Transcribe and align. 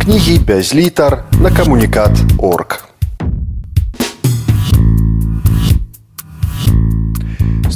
Кнігі 0.00 0.38
без 0.38 0.74
літар 0.74 1.24
на 1.40 1.50
камунікат 1.50 2.12
орг. 2.38 2.86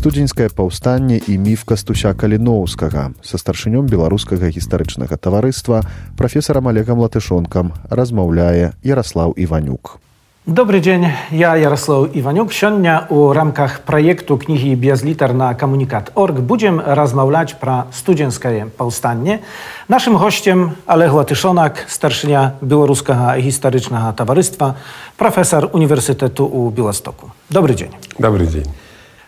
студзеньскае 0.04 0.48
паўстанне 0.52 1.16
і 1.16 1.38
міф 1.40 1.64
кастуся 1.64 2.12
каліноўскага 2.12 3.16
са 3.24 3.40
старшынём 3.40 3.88
беларускага 3.88 4.52
гістарычнага 4.52 5.16
таварыства 5.16 5.80
прафесарам 6.20 6.68
олегам 6.68 7.00
латышонкам 7.00 7.72
размаўляе 7.88 8.76
ярослаў 8.84 9.32
іванюк 9.32 10.03
Dobry 10.49 10.81
dzień, 10.81 11.11
ja 11.31 11.57
Jarosław 11.57 12.15
Iwaniuk. 12.15 12.53
Сегодня 12.53 13.05
u 13.09 13.33
рамках 13.33 13.81
projektu 13.81 14.37
kniги 14.37 14.75
без 14.75 15.03
литер 15.03 15.33
на 15.33 15.53
коммуникат.org 15.53 16.39
будем 16.41 16.81
размовлять 16.85 17.59
про 17.59 17.85
студенческое 17.91 18.65
повстание. 18.65 19.41
Нашим 19.87 20.17
гостем 20.17 20.75
Олег 20.87 21.13
Латышонак, 21.13 21.85
старшыня 21.87 22.55
Белорусского 22.61 23.35
исторического 23.37 24.11
товариства, 24.13 24.75
профессор 25.17 25.69
университету 25.71 26.47
у 26.47 26.69
Белостоку. 26.71 27.31
Добрый 27.49 27.75
день. 27.75 27.91
Добрый 28.17 28.47
день. 28.47 28.65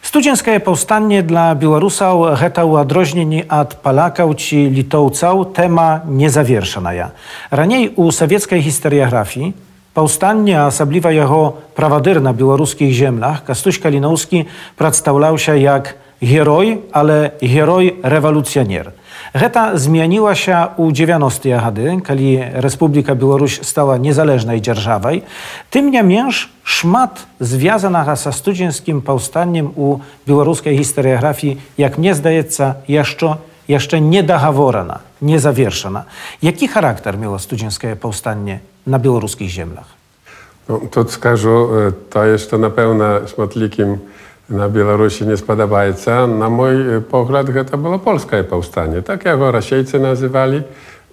Студзенскае 0.02 0.60
паўстанне 0.60 1.22
для 1.22 1.54
беларусаў 1.54 2.34
гэта 2.34 2.66
ў 2.66 2.82
адрозненні 2.82 3.46
ад 3.48 3.78
палакаў 3.86 4.34
ці 4.34 4.58
літоўцаў 4.74 5.54
тэма 5.54 6.02
незавершаная. 6.10 7.14
Раней 7.52 7.94
у 7.96 8.10
савецкай 8.10 8.58
гістарыяграфіі 8.58 9.54
паўстанне, 9.96 10.56
асабліва 10.68 11.12
яго 11.12 11.60
правадыр 11.76 12.22
на 12.22 12.34
беларускіх 12.34 12.94
землях, 12.94 13.44
Кастусь 13.44 13.78
Каліноўскі 13.78 14.48
прадстаўляўся 14.78 15.54
як 15.56 15.96
герой, 16.22 16.82
але 16.92 17.34
герой 17.42 18.00
рэвалюцыянер. 18.04 18.94
Гэта 19.34 19.80
змянілася 19.80 20.76
ў 20.76 20.92
90-тыя 20.92 21.60
гады, 21.64 22.00
калі 22.04 22.60
Рэспубліка 22.60 23.16
Беларусь 23.16 23.60
стала 23.64 23.96
незалежнай 23.96 24.60
дзяржавай. 24.60 25.24
Тым 25.72 25.92
не 25.92 26.04
менш 26.04 26.52
шмат 26.64 27.24
звязанага 27.40 28.16
са 28.16 28.32
студзенскім 28.36 29.02
паўстаннем 29.02 29.72
у 29.76 30.04
беларускай 30.28 30.76
гістарыяграфіі, 30.76 31.58
як 31.78 31.98
мне 31.98 32.14
здаецца, 32.14 32.84
яшчэ 32.88 33.40
яшчэ 33.72 34.00
не 34.00 34.22
дагаворана, 34.22 35.00
не 35.22 35.40
завершана. 35.40 36.06
Які 36.42 36.68
характар 36.68 37.16
мела 37.18 37.40
студзенскае 37.40 37.96
паўстанне 37.96 38.60
на 38.86 38.98
беларускіх 38.98 39.52
землях? 39.52 39.86
No, 40.70 40.80
тут 40.92 41.12
скажу, 41.12 41.70
to 42.10 42.26
jeszcze 42.26 42.58
na 42.58 42.70
pełna 42.70 43.28
szmatlikim 43.28 43.98
na 44.50 44.70
Białorusi 44.70 45.28
nie 45.28 45.38
spodobajca. 45.38 46.28
Na 46.28 46.50
mój 46.50 46.74
pogląd 47.10 47.72
to 47.72 47.78
było 47.78 48.00
polskie 48.00 48.44
powstanie. 48.44 49.02
Tak 49.02 49.26
jak 49.26 49.40
go 49.40 49.52
Rasiejcy 49.52 50.00
nazywali 50.00 50.62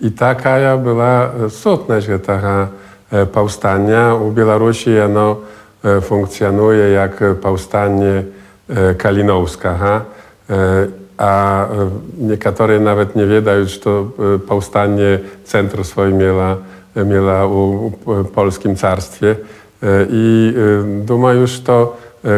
i 0.00 0.12
taka 0.12 0.76
była 0.76 1.30
sutność 1.48 2.06
tego 2.06 2.68
powstania. 3.32 4.14
U 4.14 4.32
Białorusi 4.32 5.00
ono 5.00 5.36
funkcjonuje 6.02 6.90
jak 6.90 7.24
powstanie 7.42 8.22
kalinowska. 8.98 9.74
Ha? 9.74 10.00
A 11.18 11.66
niektórzy 12.18 12.80
nawet 12.80 13.16
nie 13.16 13.26
wiedzą, 13.26 13.50
że 13.64 13.80
to 13.80 14.06
powstanie 14.48 15.18
centrum 15.44 15.84
swoje 15.84 16.12
miała, 16.12 16.56
miała 16.96 17.46
u 17.46 17.92
polskim 18.34 18.76
carstwie. 18.76 19.36
I 20.10 20.54
duma 21.04 21.32
już 21.32 21.60
to 21.60 21.96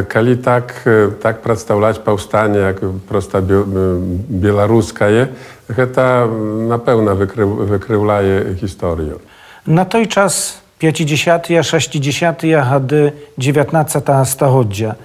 Калі 0.09 0.37
так, 0.37 0.85
так 1.23 1.41
прадстаўляць 1.41 2.05
паўстанне 2.05 2.59
як 2.69 2.85
проста 3.09 3.41
беларускае, 3.41 5.33
гэта 5.73 6.29
напэўна 6.69 7.17
выкрыўляе 7.17 8.61
гісторыю. 8.61 9.25
На 9.65 9.89
той 9.89 10.05
час 10.05 10.61
50 10.79 11.65
60 11.65 12.45
гады 12.45 13.13
19 13.41 14.29
стагоддзя 14.29 14.97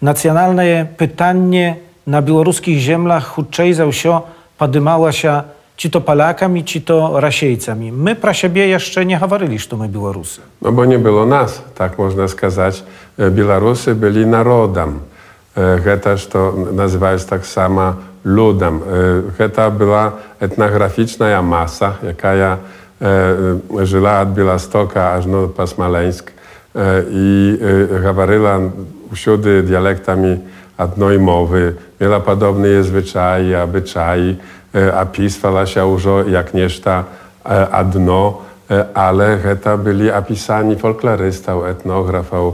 нацыянальнае 0.00 0.86
пытанне 0.86 1.82
на 2.06 2.20
беларускіх 2.22 2.78
землях 2.78 3.34
хутчэй 3.34 3.74
за 3.74 3.90
ўсё 3.90 4.30
падымалася 4.62 5.50
чи 5.76 5.88
то 5.88 6.00
поляками, 6.00 6.62
чи 6.62 6.80
то 6.80 7.20
расейцами. 7.20 7.92
Ми 7.92 8.14
про 8.14 8.34
себе 8.34 8.78
ще 8.78 9.04
не 9.04 9.16
говорили, 9.16 9.58
що 9.58 9.76
ми 9.76 9.88
білоруси. 9.88 10.40
No 10.62 10.72
bo 10.72 10.84
nie 10.84 10.98
było 10.98 11.26
nas, 11.26 11.60
tak 11.74 11.98
można 11.98 12.28
сказать. 12.28 12.82
Białorusy 13.18 13.94
byli 13.94 14.26
narodem. 14.26 15.00
Гэта, 15.56 16.16
что 16.16 16.52
называется 16.72 17.28
так 17.28 17.44
само 17.44 17.94
людом. 18.24 18.82
Гэта 19.38 19.70
была 19.70 20.12
этнографичная 20.40 21.42
масса, 21.42 21.96
якая 22.02 22.58
жила 23.82 24.20
от 24.20 24.28
Białostoka 24.28 25.14
aż 25.14 25.26
no 25.26 25.48
po 25.48 25.66
Smoleńsk 25.66 26.32
i 27.10 27.58
говорила 28.02 28.60
всюди 29.12 29.62
dialektami 29.62 30.38
одной 30.78 31.18
mowy, 31.18 31.74
miała 32.00 32.20
podobne 32.20 32.82
zwyczaje, 32.82 33.62
obyczaje, 33.62 34.36
E, 34.75 34.91
a 34.91 35.05
PiS 35.05 35.37
falasia 35.37 35.85
użo 35.85 36.23
jak 36.23 36.53
nieszta 36.53 37.03
e, 37.45 37.67
a 37.71 37.83
e, 37.83 38.85
ale 38.93 39.37
heta 39.37 39.77
byli 39.77 40.11
apisani 40.11 40.75
folklarystą, 40.75 41.65
etnografą, 41.65 42.53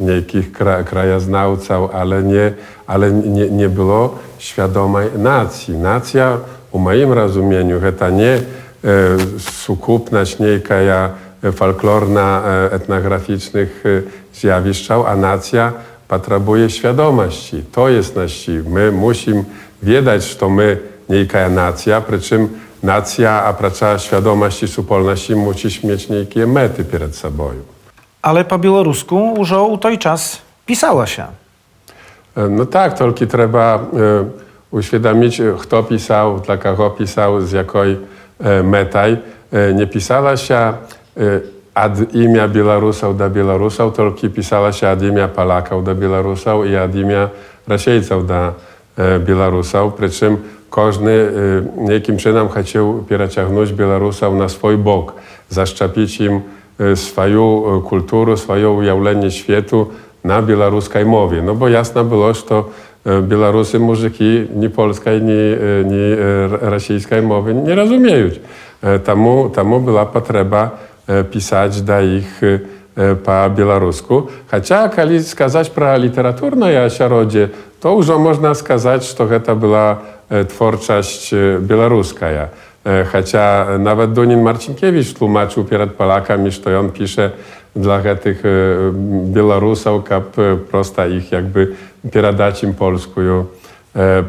niekich 0.00 0.52
kra, 0.52 0.84
krajoznawcą, 0.84 1.90
ale, 1.90 2.22
nie, 2.22 2.52
ale 2.86 3.12
nie, 3.12 3.50
nie 3.50 3.68
było 3.68 4.18
świadomej 4.38 5.08
nacji. 5.18 5.76
Nacja, 5.76 6.38
u 6.70 6.78
moim 6.78 7.12
rozumieniu, 7.12 7.80
heta 7.80 8.10
nie 8.10 8.40
sukupna 9.38 10.26
śniejka 10.26 10.74
ja 10.74 11.10
folklorna 11.52 12.42
etnograficznych 12.70 13.84
zjawiszczał, 14.34 15.06
a 15.06 15.16
nacja 15.16 15.72
potrzebuje 16.08 16.70
świadomości. 16.70 17.64
To 17.72 17.88
jest 17.88 18.16
nasi. 18.16 18.50
My 18.50 18.92
musimy 18.92 19.44
wiedzieć, 19.82 20.38
że 20.40 20.48
my 20.48 20.78
niejka 21.08 21.48
nacja, 21.48 22.00
przy 22.00 22.20
czym 22.20 22.48
nacja, 22.82 23.44
a 23.44 23.52
praca 23.52 23.98
świadomości, 23.98 24.68
supolności 24.68 25.36
musi 25.36 25.86
mieć 25.86 26.08
niejakie 26.08 26.46
mety 26.46 26.84
przed 26.84 27.16
sobą. 27.16 27.50
Ale 28.22 28.44
po 28.44 28.58
białorusku 28.58 29.34
już 29.38 29.52
u 29.52 29.78
tej 29.78 29.98
czas 29.98 30.38
pisała 30.66 31.06
się. 31.06 31.26
No 32.50 32.66
tak, 32.66 32.98
tylko 32.98 33.26
trzeba 33.26 33.74
e, 33.74 33.78
uświadomić, 34.70 35.40
kto 35.60 35.82
pisał, 35.82 36.40
dla 36.40 36.56
kogo 36.56 36.90
pisał, 36.90 37.40
z 37.40 37.52
jakiej 37.52 37.98
e, 38.40 38.62
metaj. 38.62 39.16
E, 39.52 39.74
nie 39.74 39.86
pisała 39.86 40.36
się 40.36 40.54
e, 40.54 40.74
od 41.74 42.14
imię 42.14 42.48
Białorusów 42.48 43.16
do 43.18 43.30
Białorusów, 43.30 43.96
tylko 43.96 44.28
pisała 44.34 44.72
się 44.72 44.88
od 44.90 45.02
imię 45.02 45.28
Polaków 45.28 45.84
do 45.84 45.94
Białorusów 45.94 46.66
i 46.66 46.76
od 46.76 46.94
imię 46.94 47.28
Rasiejców 47.68 48.26
do 48.26 48.34
Białorusów. 48.34 48.71
Przy 49.96 50.10
czym 50.10 50.36
każdy 50.70 51.32
jakim 51.88 52.16
czynem 52.16 52.48
chciał 52.48 53.04
przeciągnąć 53.08 53.72
Białorusów 53.72 54.34
na 54.34 54.48
swój 54.48 54.76
bok, 54.76 55.12
zaszczepić 55.48 56.20
im 56.20 56.40
swoją 56.94 57.62
kulturę, 57.88 58.36
swoje 58.36 58.70
ujawlenie 58.70 59.30
światu 59.30 59.86
na 60.24 60.42
białoruskiej 60.42 61.06
mowie. 61.06 61.42
No 61.42 61.54
bo 61.54 61.68
jasno 61.68 62.04
było, 62.04 62.34
że 62.34 62.42
to 62.42 62.70
Białorusy, 63.22 63.78
muzyki 63.78 64.46
ni 64.56 64.70
polskiej, 64.70 65.22
ni, 65.22 65.56
ni 65.84 66.16
rosyjskiej 66.60 67.22
mowy 67.22 67.54
nie 67.54 67.74
rozumieją. 67.74 68.28
Temu, 69.04 69.50
temu 69.50 69.80
była 69.80 70.06
potrzeba 70.06 70.70
pisać 71.30 71.82
do 71.82 72.00
ich 72.00 72.40
białorusku. 73.56 74.26
Chociaż, 74.50 74.90
kiedy 74.96 75.22
skazać 75.22 75.70
pro 75.70 75.96
literaturne 75.96 76.84
ośrodie, 76.84 77.48
to 77.80 77.92
już 77.92 78.08
można 78.08 78.54
skazać, 78.54 79.16
że 79.18 79.40
to 79.40 79.56
była 79.56 79.96
twórczość 80.48 81.34
białoruska. 81.60 82.26
Chociaż 83.12 83.66
nawet 83.78 84.12
Dunin 84.12 84.42
Marcinkiewicz 84.42 85.14
tłumaczył 85.14 85.64
przed 85.64 85.92
Polakami, 85.92 86.50
że 86.50 86.78
on 86.78 86.90
pisze 86.90 87.30
dla 87.76 88.14
tych 88.16 88.42
Białorusów, 89.24 90.12
aby 90.12 90.58
prosta 90.70 91.06
ich 91.06 91.32
jakby 91.32 91.72
przekazać 92.10 92.62
im 92.62 92.74
polską, 92.74 93.44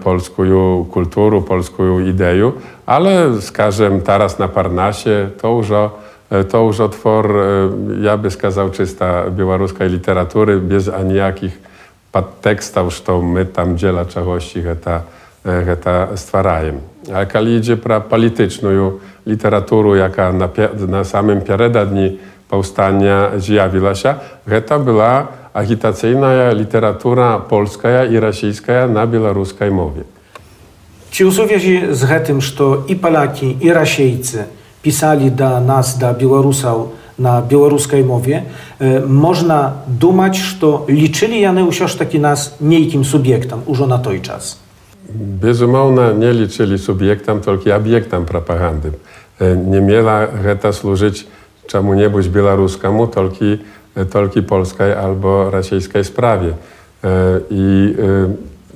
polską 0.03 0.43
kulturę, 0.91 1.41
polską 1.41 1.99
ideę, 1.99 2.51
ale 2.85 3.41
skażem 3.41 4.01
teraz 4.01 4.39
na 4.39 4.47
Parnasie 4.47 5.29
to 5.41 5.49
już 5.49 5.67
to 6.50 6.62
już 6.62 6.76
twór, 6.92 7.34
ja 8.00 8.16
by 8.16 8.30
skazał, 8.30 8.70
czysta 8.70 9.30
białoruskiej 9.30 9.88
literatury, 9.88 10.60
bez 10.60 10.88
anijakich 10.88 11.58
podtekstów, 12.12 13.02
że 13.06 13.22
my 13.22 13.46
tam 13.46 13.78
dziela 13.78 14.04
czegoś, 14.04 14.54
to 14.84 15.00
гэта 15.44 16.16
ствараем. 16.16 16.80
А 17.08 17.24
калі 17.24 17.56
ідзе 17.56 17.76
пра 17.76 18.00
палітычную 18.00 19.00
літаратуру, 19.24 19.96
якая 19.96 20.32
на, 20.32 20.50
на 20.86 21.04
самым 21.04 21.40
пярэдадні 21.40 22.20
паўстання 22.48 23.38
з'явілася, 23.40 24.20
гэта 24.44 24.76
была 24.76 25.32
агітацыйная 25.52 26.52
літаратура 26.52 27.38
польская 27.38 28.04
і 28.04 28.18
расійская 28.20 28.86
на 28.86 29.06
беларускай 29.06 29.70
мове. 29.70 30.04
Ці 31.08 31.24
ў 31.24 31.32
сувязі 31.32 31.96
з 31.96 32.02
гэтым, 32.04 32.44
што 32.44 32.84
і 32.84 32.94
палякі 32.94 33.56
і 33.56 33.72
расейцы 33.72 34.52
pisali 34.82 35.30
dla 35.30 35.60
nas, 35.60 35.98
dla 35.98 36.14
Białorusów 36.14 36.88
na 37.18 37.42
białoruskiej 37.42 38.04
mowie, 38.04 38.42
e, 38.80 39.00
można 39.00 39.72
dumać, 39.88 40.36
że 40.36 40.78
liczyli 40.88 41.40
jany 41.40 41.64
usiąż 41.64 41.94
taki 41.94 42.20
nas 42.20 42.56
niejkim 42.60 43.04
subiektem, 43.04 43.60
już 43.68 43.80
na 43.80 43.98
той 43.98 44.20
czas. 44.20 44.58
Безумоўна, 45.40 46.12
не 46.12 46.32
лічылі 46.32 46.76
суб'ектам 46.76 47.40
толькі 47.40 47.72
аб'ектам 47.72 48.28
прапаганды. 48.28 48.92
Не 49.40 49.80
мела 49.80 50.28
гэта 50.28 50.68
служыць 50.68 51.24
чаму-небудзь 51.66 52.28
беларускаму, 52.28 53.06
толькі, 53.06 53.64
толькі 54.12 54.40
польскай 54.44 54.92
альбо 54.92 55.48
расійскай 55.50 56.04
справе. 56.04 56.60
І 57.48 57.96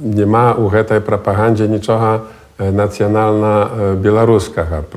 нема 0.01 0.57
ў 0.57 0.73
гэтай 0.73 1.05
прапагандзе 1.05 1.69
нічога 1.69 2.25
нацыянальна 2.57 3.95
беларускага. 4.01 4.89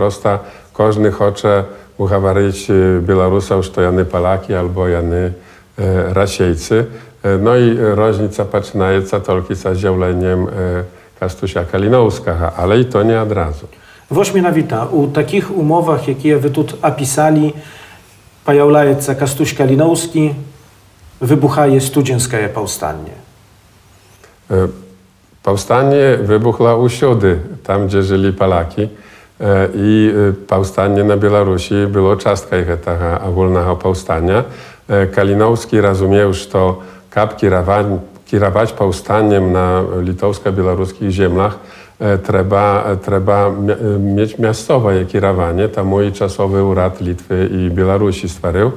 Проста 0.79 0.79
кожны 0.79 1.12
хоча 1.12 1.65
угаварыць 1.97 2.67
беларусаў, 3.00 3.63
што 3.63 3.79
яны 3.81 4.03
палакі 4.03 4.53
альбо 4.59 4.91
яны 4.91 5.31
расейцы. 6.12 6.91
No 7.23 7.56
i 7.56 7.77
różnica 7.95 8.45
zaczynaється 8.51 9.19
тільки 9.19 9.56
з 9.56 9.75
з'явленням 9.75 10.47
Kastusia 11.19 11.63
Kalinowska, 11.63 12.51
ale 12.57 12.79
i 12.79 12.85
to 12.85 13.03
nie 13.03 13.21
od 13.21 13.31
razu. 13.31 13.67
Wośmienawita, 14.12 14.85
u 14.85 15.07
takich 15.07 15.57
umowach, 15.57 16.07
jakie 16.07 16.38
wy 16.38 16.50
tu 16.50 16.65
opisali, 16.81 17.53
pojawiaється 18.45 19.15
Kastuś 19.15 19.53
Kalinowski, 19.53 20.35
wybuchaje 21.21 21.81
studzienskie 21.81 22.50
powstanie. 22.50 23.15
Powstanie 25.44 26.17
wybuchło 26.21 26.77
usiody, 26.77 27.39
tam 27.63 27.88
gdzie 27.88 28.03
żyli 28.03 28.33
Polaki. 28.33 28.89
I 29.75 30.12
powstanie 30.46 31.04
na 31.04 31.16
Białorusi 31.16 31.75
było 31.87 32.16
czastka 32.16 32.56
tego 32.84 33.20
ogólnego 33.28 33.76
powstania. 33.76 34.44
Kalinowski 35.14 35.81
rozumiał, 35.81 36.32
że 36.32 36.75
kap 37.10 37.37
kierować 38.26 38.72
powstaniem 38.72 39.52
na 39.52 39.82
litowsko-białoruskich 40.02 41.10
ziemiach 41.10 41.58
trzeba, 42.22 42.84
trzeba 43.02 43.50
mieć 44.00 44.38
miastowe 44.38 45.04
kierowanie. 45.04 45.69
Tam 45.69 45.87
mój 45.87 46.12
czasowy 46.12 46.64
urad 46.64 47.00
Litwy 47.00 47.48
i 47.52 47.70
Białorusi 47.70 48.28
stworzył, 48.28 48.70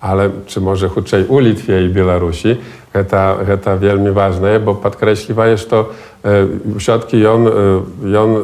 ale 0.00 0.30
czy 0.46 0.60
może 0.60 0.88
chuczej 0.88 1.26
u 1.26 1.38
Litwie 1.38 1.84
i 1.84 1.88
Białorusi, 1.88 2.56
to, 2.92 3.38
to 3.64 3.78
wielmi 3.78 4.10
ważne, 4.10 4.60
bo 4.60 4.74
podkreśliwa 4.74 5.46
jest 5.46 5.70
to, 5.70 5.88
środki 6.78 7.26
on, 7.26 7.46
on 8.18 8.36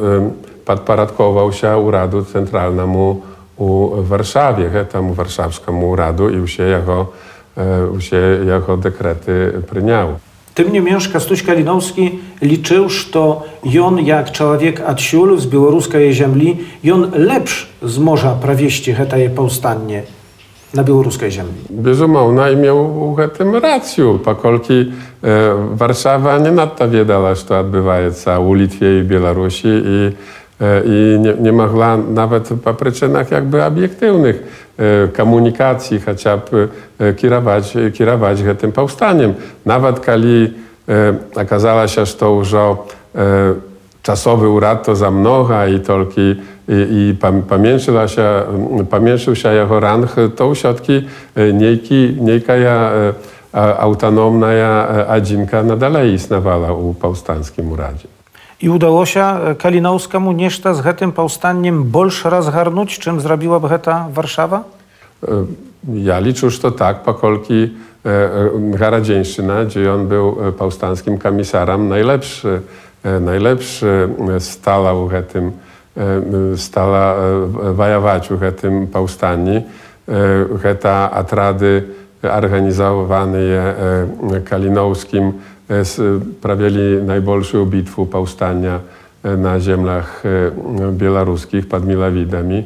podporządkował 0.64 1.52
się 1.52 1.76
uradu 1.76 2.24
centralnemu 2.24 3.22
u 3.56 3.90
Warszawie, 4.02 4.70
temu 4.92 5.14
warszawskiemu 5.14 5.90
uradu 5.90 6.30
i 6.30 6.48
się 6.48 6.62
jego, 6.62 7.06
się 7.98 8.16
jego 8.46 8.76
dekrety 8.76 9.62
przyjął. 9.70 10.08
Tym 10.54 10.72
niemniej 10.72 10.96
Kastuś 11.12 11.42
Kalinowski 11.42 12.18
liczył, 12.42 12.88
że 13.64 13.82
on 13.82 13.98
jak 13.98 14.32
człowiek 14.32 14.82
odsiul 14.86 15.38
z 15.38 15.46
białoruskiej 15.46 16.12
ziemi, 16.12 16.56
on 16.92 17.10
lepszy 17.14 17.66
zmoża 17.82 18.34
prawieści 18.34 18.92
hetaje 18.92 19.30
powstanie 19.30 20.02
na 20.74 20.84
białoruskiej 20.84 21.30
ziemi. 21.30 21.52
Безумовно, 21.70 22.50
i 22.50 22.56
miał 22.56 23.16
w 23.16 23.38
tym 23.38 23.56
rację, 23.56 24.18
pokolki 24.24 24.72
e, 24.72 24.86
Warszawa 25.74 26.38
nie 26.38 26.50
nadto 26.50 26.88
wiedziała, 26.90 27.34
co 27.34 27.58
odbywa 27.60 27.96
się 28.24 28.40
u 28.40 28.54
Litwie 28.54 29.00
i 29.00 29.02
Białorusi 29.02 29.68
i, 29.68 30.12
e, 30.47 30.47
i 30.85 31.17
nie, 31.19 31.33
nie 31.33 31.51
mogła 31.51 31.97
nawet 31.97 32.49
po 32.63 32.73
przyczynach 32.73 33.31
jakby 33.31 33.63
obiektywnych 33.63 34.67
e, 34.77 35.07
komunikacji 35.07 35.99
chociażby 35.99 36.67
e, 36.99 37.13
kierować, 37.13 37.73
kierować 37.93 38.41
tym 38.55 38.71
powstaniem. 38.71 39.33
Nawet 39.65 40.05
kiedy 40.05 40.53
e, 40.89 41.41
okazało 41.41 41.87
się, 41.87 42.05
że 42.05 42.13
to 42.13 42.29
już 42.29 42.53
e, 42.53 42.75
czasowy 44.03 44.49
urad 44.49 44.85
to 44.85 44.95
za 44.95 45.11
mnoga 45.11 45.67
i 45.67 45.79
tylko 45.79 46.21
i, 46.21 46.35
i 46.67 47.15
się, 48.07 48.41
pamięczył 48.89 49.35
się 49.35 49.53
jego 49.53 49.79
rang, 49.79 50.15
to 50.35 50.47
usiadki 50.47 51.07
niejki, 51.53 52.17
niejka 52.21 52.53
autonomna 53.79 54.47
adzinka 55.07 55.63
nadal 55.63 56.13
istniała 56.13 56.73
u 56.73 56.93
powstańskim 56.93 57.71
uradzie 57.71 58.18
i 58.61 58.69
udało 58.69 59.05
się 59.05 59.25
Kalinowskiemu 59.57 60.31
nieszta 60.31 60.73
z 60.73 60.97
tym 60.97 61.11
powstaniem 61.11 61.83
bolsz 61.83 62.25
rozgarnąć, 62.25 62.99
czym 62.99 63.21
zrobiła 63.21 63.59
Bheta 63.59 64.07
Warszawa? 64.13 64.63
E, 65.27 65.45
ja 65.93 66.19
liczę, 66.19 66.49
że 66.49 66.59
to 66.59 66.71
tak. 66.71 67.03
Pakolki 67.03 67.73
e, 68.05 68.09
e, 68.09 68.49
Garadzieńszczyna, 68.55 69.65
gdzie 69.65 69.93
on 69.93 70.07
był 70.07 70.35
powstanskim 70.57 71.17
komisaram, 71.17 71.87
najlepszy, 71.87 72.61
najlepszy 73.21 74.09
stalał 74.39 75.09
tym 75.31 75.51
stala 76.55 77.15
wajawaciu 77.73 78.37
tym 78.61 78.87
powstani. 78.87 79.61
Heta 80.63 81.11
atrady 81.11 81.83
organizowane 82.23 83.39
je 83.39 83.75
Kalinowskim 84.45 85.33
sprawiali 85.83 87.03
najbolszą 87.03 87.65
bitwę 87.65 88.05
powstania 88.05 88.79
na 89.23 89.59
ziemiach 89.59 90.23
białoruskich 90.91 91.67
pod 91.67 91.87
Milawidami 91.87 92.63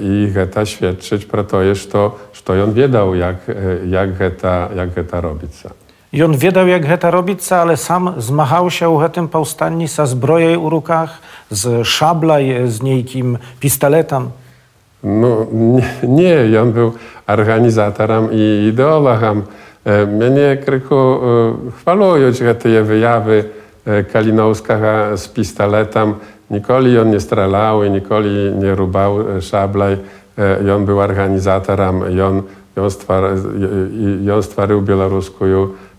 i 0.00 0.30
heta 0.34 0.66
świadczyć 0.66 1.24
pro 1.24 1.44
to 1.44 1.58
to, 1.92 2.16
że 2.32 2.64
on 2.64 2.72
wiedział, 2.72 3.14
jak, 3.14 3.36
jak, 3.88 4.16
heta, 4.18 4.68
jak 4.76 4.94
heta 4.94 5.20
robić. 5.20 5.52
I 6.12 6.22
on 6.22 6.36
wiedział, 6.36 6.66
jak 6.66 6.86
heta 6.86 7.10
robić, 7.10 7.52
ale 7.52 7.76
sam 7.76 8.14
zmachał 8.18 8.70
się 8.70 8.88
u 8.88 9.08
tym 9.08 9.28
powstani 9.28 9.88
sa 9.88 10.06
zbrojej 10.06 10.56
u 10.56 10.70
rukach, 10.70 11.18
z 11.50 11.86
szablaj, 11.86 12.66
z 12.66 12.82
niejkim 12.82 13.38
pistoletem. 13.60 14.30
No 15.04 15.46
nie, 16.02 16.48
nie, 16.48 16.60
on 16.62 16.72
był 16.72 16.92
organizatorem 17.26 18.28
i 18.32 18.68
ideologiem. 18.72 19.42
Mnie 19.86 20.56
kryku 20.56 21.20
chwalują 21.78 22.32
te 22.62 22.82
wyjawy 22.82 23.44
Kalinowskiego 24.12 25.16
z 25.16 25.28
pistoletem. 25.28 26.14
Nikoli 26.50 26.98
on 26.98 27.10
nie 27.10 27.20
strzelał 27.20 27.84
i 27.84 27.90
nikoli 27.90 28.52
nie 28.54 28.74
rubał 28.74 29.14
szablaj. 29.40 29.96
I 30.66 30.70
on 30.70 30.84
był 30.84 31.00
organizatorem 31.00 32.12
i 32.16 32.20
on, 32.20 32.42
on, 32.76 32.90
stwar, 32.90 33.24
i 34.24 34.30
on 34.30 34.42
stworzył 34.42 34.82
białoruską 34.82 35.44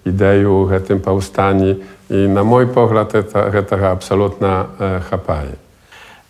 ideju 0.06 0.70
tym 0.88 1.00
powstani 1.00 1.76
i 2.10 2.30
na 2.30 2.44
mój 2.44 2.68
pogląd 2.68 3.12
to, 3.12 3.24
to 3.70 3.90
absolutna 3.90 4.66
chapaje. 5.10 5.52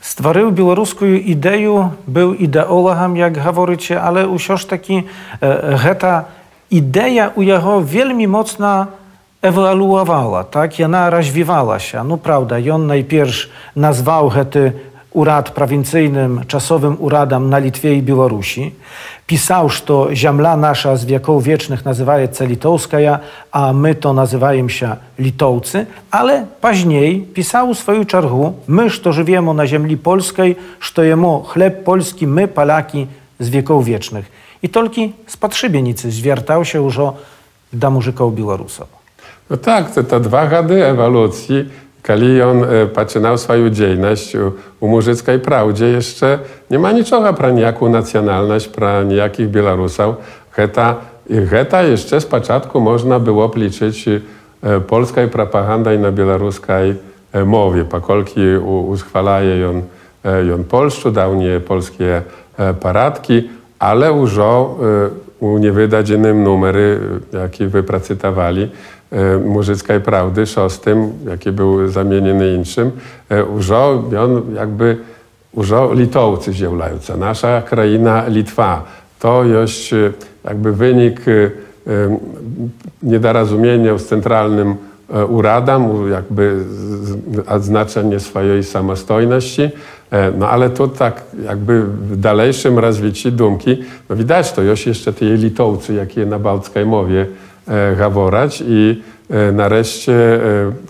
Stworzył 0.02 0.52
białoruską 0.52 1.06
ideę, 1.06 1.90
był 2.08 2.34
ideologiem, 2.34 3.18
jak 3.18 3.56
mówicie, 3.56 4.02
ale 4.02 4.28
usiąż 4.28 4.66
taki 4.66 5.04
e, 5.42 5.96
ta 5.96 6.26
idea 6.72 7.32
u 7.36 7.42
jego 7.42 7.82
wielmi 7.82 8.28
mocno 8.28 8.86
ewoluowała, 9.42 10.44
tak? 10.44 10.80
I 10.80 10.84
ona 10.84 11.10
rozwijała 11.10 11.80
się. 11.80 12.04
No 12.04 12.18
prawda, 12.18 12.60
i 12.60 12.70
on 12.70 12.88
najpierw 12.88 13.50
nazwał 13.76 14.32
ten 14.52 14.72
urad 15.12 15.50
prowincyjnym, 15.50 16.42
czasowym 16.48 16.98
uradem 17.00 17.50
na 17.50 17.58
Litwie 17.60 17.96
i 17.96 18.02
Białorusi. 18.02 18.76
Pisał, 19.28 19.70
że 19.70 19.84
ziemla 20.14 20.58
nasza 20.58 20.96
z 20.96 21.06
wieków 21.06 21.44
wiecznych 21.44 21.86
nazywa 21.86 22.18
się 22.20 22.48
litowska, 22.48 22.98
a 23.52 23.74
my 23.74 23.96
to 23.96 24.14
nazywamy 24.14 24.70
się 24.70 24.96
Litowcy, 25.20 25.86
ale 26.12 26.46
później 26.62 27.22
pisał 27.22 27.74
swoją 27.74 28.06
czergu, 28.06 28.54
my, 28.68 28.90
że 28.90 29.14
żyjemy 29.14 29.54
na 29.54 29.68
ziemi 29.68 29.98
polskiej, 29.98 30.56
że 30.96 31.08
jemu 31.08 31.44
chleb 31.44 31.84
polski, 31.84 32.28
my, 32.28 32.48
Polaki 32.48 33.08
z 33.40 33.50
wieków 33.50 33.86
wiecznych. 33.86 34.32
I 34.64 34.70
tylko 34.70 34.96
z 35.28 35.38
patrzybienicy 35.38 36.12
zwiertał 36.12 36.66
się 36.66 36.84
już 36.84 37.00
do 37.74 37.92
muzyków 37.92 38.36
Białorusów. 38.36 38.88
No 39.50 39.58
tak, 39.58 39.94
to, 39.94 40.04
to 40.04 40.20
dwa 40.20 40.48
gady 40.48 40.86
ewolucji 40.86 41.70
kiedy 42.04 42.46
on 42.46 42.66
zaczynał 42.96 43.38
swoją 43.38 43.70
działalność 43.70 44.34
u 44.80 44.88
murzyckiej 44.88 45.40
prawdzie, 45.40 45.86
jeszcze 45.86 46.40
nie 46.72 46.80
ma 46.80 46.92
niczego 46.92 47.34
pra 47.34 47.52
nijaką 47.52 47.90
nacjonalność, 47.90 48.68
pra 48.68 49.04
nijakich 49.04 49.50
Białorusów. 49.50 50.16
Heta, 50.52 50.96
heta 51.50 51.84
jeszcze 51.84 52.22
z 52.22 52.26
początku 52.26 52.82
można 52.82 53.20
było 53.20 53.50
pliczyć 53.50 54.06
polskiej 54.88 55.28
propagandai 55.28 56.00
na 56.00 56.12
białoruskiej 56.12 56.96
mowie. 57.46 57.86
Pakolki 57.86 58.42
uschwalaje 58.88 59.70
on, 59.70 59.82
on 60.54 60.64
polszczu, 60.64 61.12
dawnie 61.12 61.60
polskie 61.60 62.22
paradki, 62.82 63.50
ale 63.82 64.14
użo 64.14 64.78
y, 65.42 65.60
nie 65.60 65.72
wydać 65.72 66.10
innym 66.10 66.44
numery, 66.44 67.00
y, 67.34 67.38
jakie 67.38 67.68
wypracytowali 67.68 68.70
y, 69.14 69.40
muzyckiej 69.40 70.02
prawdy, 70.02 70.46
szóstym, 70.46 71.12
jaki 71.28 71.52
był 71.52 71.88
zamieniony 71.88 72.54
innym, 72.54 72.92
użo, 73.58 74.04
on 74.20 74.56
jakby 74.56 74.98
użo 75.54 75.94
Litowcy 75.94 76.54
zielające, 76.54 77.18
nasza 77.18 77.62
kraina 77.62 78.28
Litwa. 78.28 78.84
To 79.20 79.44
jest 79.44 79.96
jakby 80.46 80.72
wynik 80.72 81.22
niedorozumienia 83.04 83.98
z 83.98 84.06
centralnym 84.06 84.76
uradem, 85.28 86.12
jakby 86.12 86.58
odznaczenie 87.48 88.20
swojej 88.20 88.64
samostojności. 88.64 89.70
No 90.38 90.50
ale 90.50 90.70
tu 90.70 90.88
tak 90.88 91.22
jakby 91.46 91.84
w 91.84 92.18
dalszym 92.18 92.80
rozwiciu 92.80 93.32
dumki, 93.32 93.78
no 94.10 94.16
widać 94.16 94.52
to 94.52 94.62
już 94.62 94.86
jeszcze 94.88 95.14
te 95.14 95.26
litowcy, 95.26 95.94
jakie 95.94 96.26
na 96.26 96.40
baltskiej 96.40 96.86
mowie 96.86 97.26
gaworać 97.98 98.64
i 98.68 99.02
nareszcie 99.54 100.40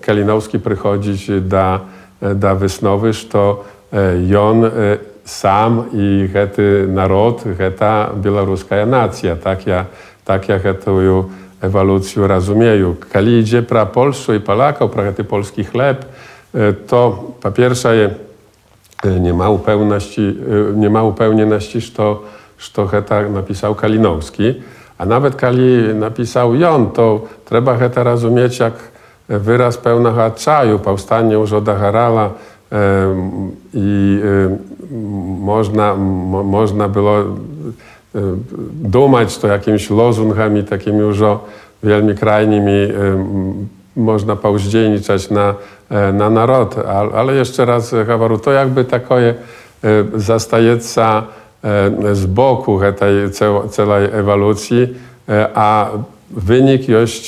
Kalinowski 0.02 0.60
przychodzić 0.60 1.32
do, 1.42 1.80
do 2.36 2.56
wysnowy, 2.56 3.14
że 3.14 4.42
on 4.42 4.64
sam 5.26 5.84
i 5.94 6.30
hety 6.34 6.88
naród, 6.90 7.44
heta 7.58 8.10
białoruska 8.22 8.86
nacja. 8.86 9.36
Tak 9.36 9.68
ja, 9.68 9.86
tak 10.26 10.50
ja 10.50 10.60
hetую 10.60 11.30
ewolucję 11.62 12.28
rozumieju. 12.28 12.96
Kiedy 13.14 13.32
idzie 13.32 13.62
pra 13.64 13.86
Polszu 13.86 14.34
i 14.34 14.40
Polaków, 14.40 14.92
pra 14.92 15.04
polski 15.30 15.64
chleb, 15.64 16.06
to 16.88 17.24
po 17.42 17.52
pierwsze 17.52 18.16
nie 19.20 19.34
ma 19.34 19.50
upewności, 19.50 20.38
nie 20.76 20.90
ma 20.90 21.04
upewnieności, 21.04 21.82
że 21.82 21.92
to, 21.92 22.24
że 22.60 22.70
to 22.74 22.88
heta 22.88 23.30
napisał 23.30 23.76
Kalinowski. 23.76 24.54
A 24.98 25.06
nawet 25.06 25.40
kiedy 25.40 25.94
napisał 25.94 26.56
Jon, 26.56 26.92
to 26.92 27.22
trzeba 27.46 27.78
heta 27.78 28.04
rozumieć 28.04 28.60
jak 28.60 28.74
wyraz 29.30 29.78
pełnego 29.78 30.32
czaju. 30.36 30.80
Powstanie 30.80 31.34
już 31.34 31.54
od 31.54 31.66
Harala 31.66 32.30
i 33.74 34.20
można, 35.40 35.96
można 36.44 36.88
było 36.88 37.16
Y, 38.16 38.20
dumać 38.74 39.38
to 39.38 39.48
jakimiś 39.48 39.90
lozungami 39.90 40.64
takimi 40.64 41.00
już 41.00 41.20
wielmi 41.84 42.16
krajnimi 42.16 42.72
y, 42.72 42.92
można 43.96 44.36
pauździelniczać 44.36 45.30
na, 45.30 45.56
e, 45.90 46.14
na 46.14 46.30
narod. 46.30 46.76
Ale 47.16 47.34
jeszcze 47.34 47.66
raz, 47.66 47.94
e, 47.94 48.06
Hawaru, 48.06 48.38
to 48.38 48.52
jakby 48.52 48.86
takie 48.86 49.16
e, 49.16 49.34
zastajeca 50.16 51.24
z 52.14 52.26
boku 52.26 52.80
tej 53.00 53.32
celej 53.70 54.10
ewolucji, 54.14 54.88
a 55.54 55.90
wynik 56.32 56.90
jest, 56.90 57.24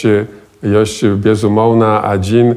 jest 0.63 1.05
bezumowna, 1.05 2.03
a 2.03 2.17
dzień 2.17 2.55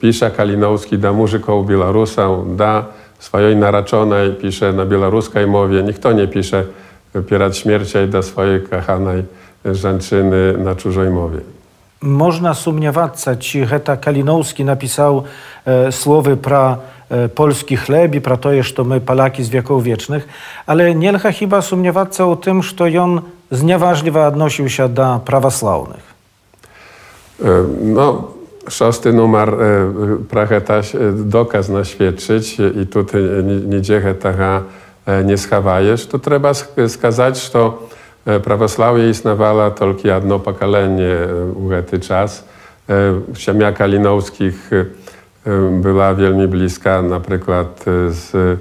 pisze 0.00 0.30
Kalinowski 0.30 0.98
da 0.98 1.12
muzyką 1.12 1.64
białorusa, 1.64 2.28
da 2.56 2.84
swojej 3.18 3.56
naraczonej, 3.56 4.30
pisze 4.30 4.72
na 4.72 4.86
białoruskiej 4.86 5.46
mowie, 5.46 5.82
nikt 5.82 6.04
nie 6.14 6.28
pisze 6.28 6.64
pierat 7.22 7.56
śmierci 7.56 8.08
da 8.08 8.22
swojej 8.22 8.62
kochanej 8.62 9.24
żeńczyny 9.64 10.58
na 10.58 10.74
czużej 10.74 11.10
mowie. 11.10 11.38
Można 12.00 12.54
sumniować, 12.54 13.24
czy 13.38 13.66
Heta 13.66 13.96
Kalinowski 13.96 14.64
napisał 14.64 15.22
e, 15.64 15.92
słowy 15.92 16.36
pra 16.36 16.76
e, 17.10 17.28
polski 17.28 17.76
chleb 17.76 18.14
i 18.14 18.20
pra 18.20 18.36
to, 18.36 18.62
że 18.62 18.84
my 18.84 19.00
Polaki 19.00 19.44
z 19.44 19.48
wieków 19.48 19.84
wiecznych, 19.84 20.28
ale 20.66 20.94
nie 20.94 21.12
lcha 21.12 21.32
chyba 21.32 21.62
sumniować 21.62 22.20
o 22.20 22.36
tym, 22.36 22.62
że 22.62 23.02
on 23.02 23.20
znieważliwie 23.50 24.20
odnosił 24.20 24.68
się 24.68 24.88
do 24.88 25.20
prawosławnych. 25.24 26.14
E, 27.42 27.46
no, 27.82 28.28
szósty 28.68 29.12
numer 29.12 29.48
e, 29.48 29.54
pracheta 30.28 30.80
dokaz 31.14 31.68
naświadczyć 31.68 32.56
i 32.82 32.86
tutaj 32.86 33.22
niedziechę 33.66 34.14
taka 34.14 34.62
nie 35.24 35.38
schawajesz, 35.38 36.06
to 36.06 36.18
trzeba 36.18 36.52
skazać, 36.88 37.52
że 37.52 37.70
prawosławie 38.40 39.10
istniewała 39.10 39.70
tylko 39.70 40.08
jedno 40.08 40.38
pokolenie 40.38 41.16
w 41.56 41.82
ten 41.90 42.00
czas. 42.00 42.44
Ziemia 43.36 43.72
Kalinowskich 43.72 44.70
była 45.70 46.14
wielmi 46.14 46.48
bliska 46.48 47.02
na 47.02 47.20
przykład 47.20 47.84
z 48.08 48.58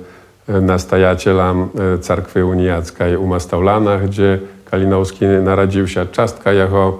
nastajacielem 0.47 1.69
Cerkwy 2.01 2.45
Uniackiej 2.45 3.17
u 3.17 3.27
Mastaulanach, 3.27 4.07
gdzie 4.07 4.39
Kalinowski 4.71 5.25
narodził 5.25 5.87
się. 5.87 6.05
Czastka 6.05 6.51
jego 6.53 6.99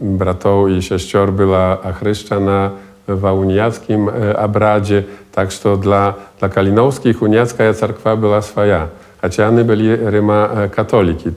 bratów 0.00 0.70
i 0.70 0.82
siostor 0.82 1.32
była 1.32 1.78
chryszczana 1.98 2.70
Wauniackim 3.16 4.08
e, 4.08 4.38
abradzie. 4.38 5.02
Tak 5.32 5.50
što 5.50 5.76
dla, 5.76 6.14
dla 6.38 6.48
Kalinowskich 6.48 7.22
uniacka 7.22 7.74
cerkwa 7.74 8.16
była 8.16 8.42
swoja, 8.42 8.88
a 9.22 9.28
ciany 9.28 9.64
byli 9.64 9.96
Ryma 9.96 10.48
e, 10.48 10.68
katoliki. 10.68 11.30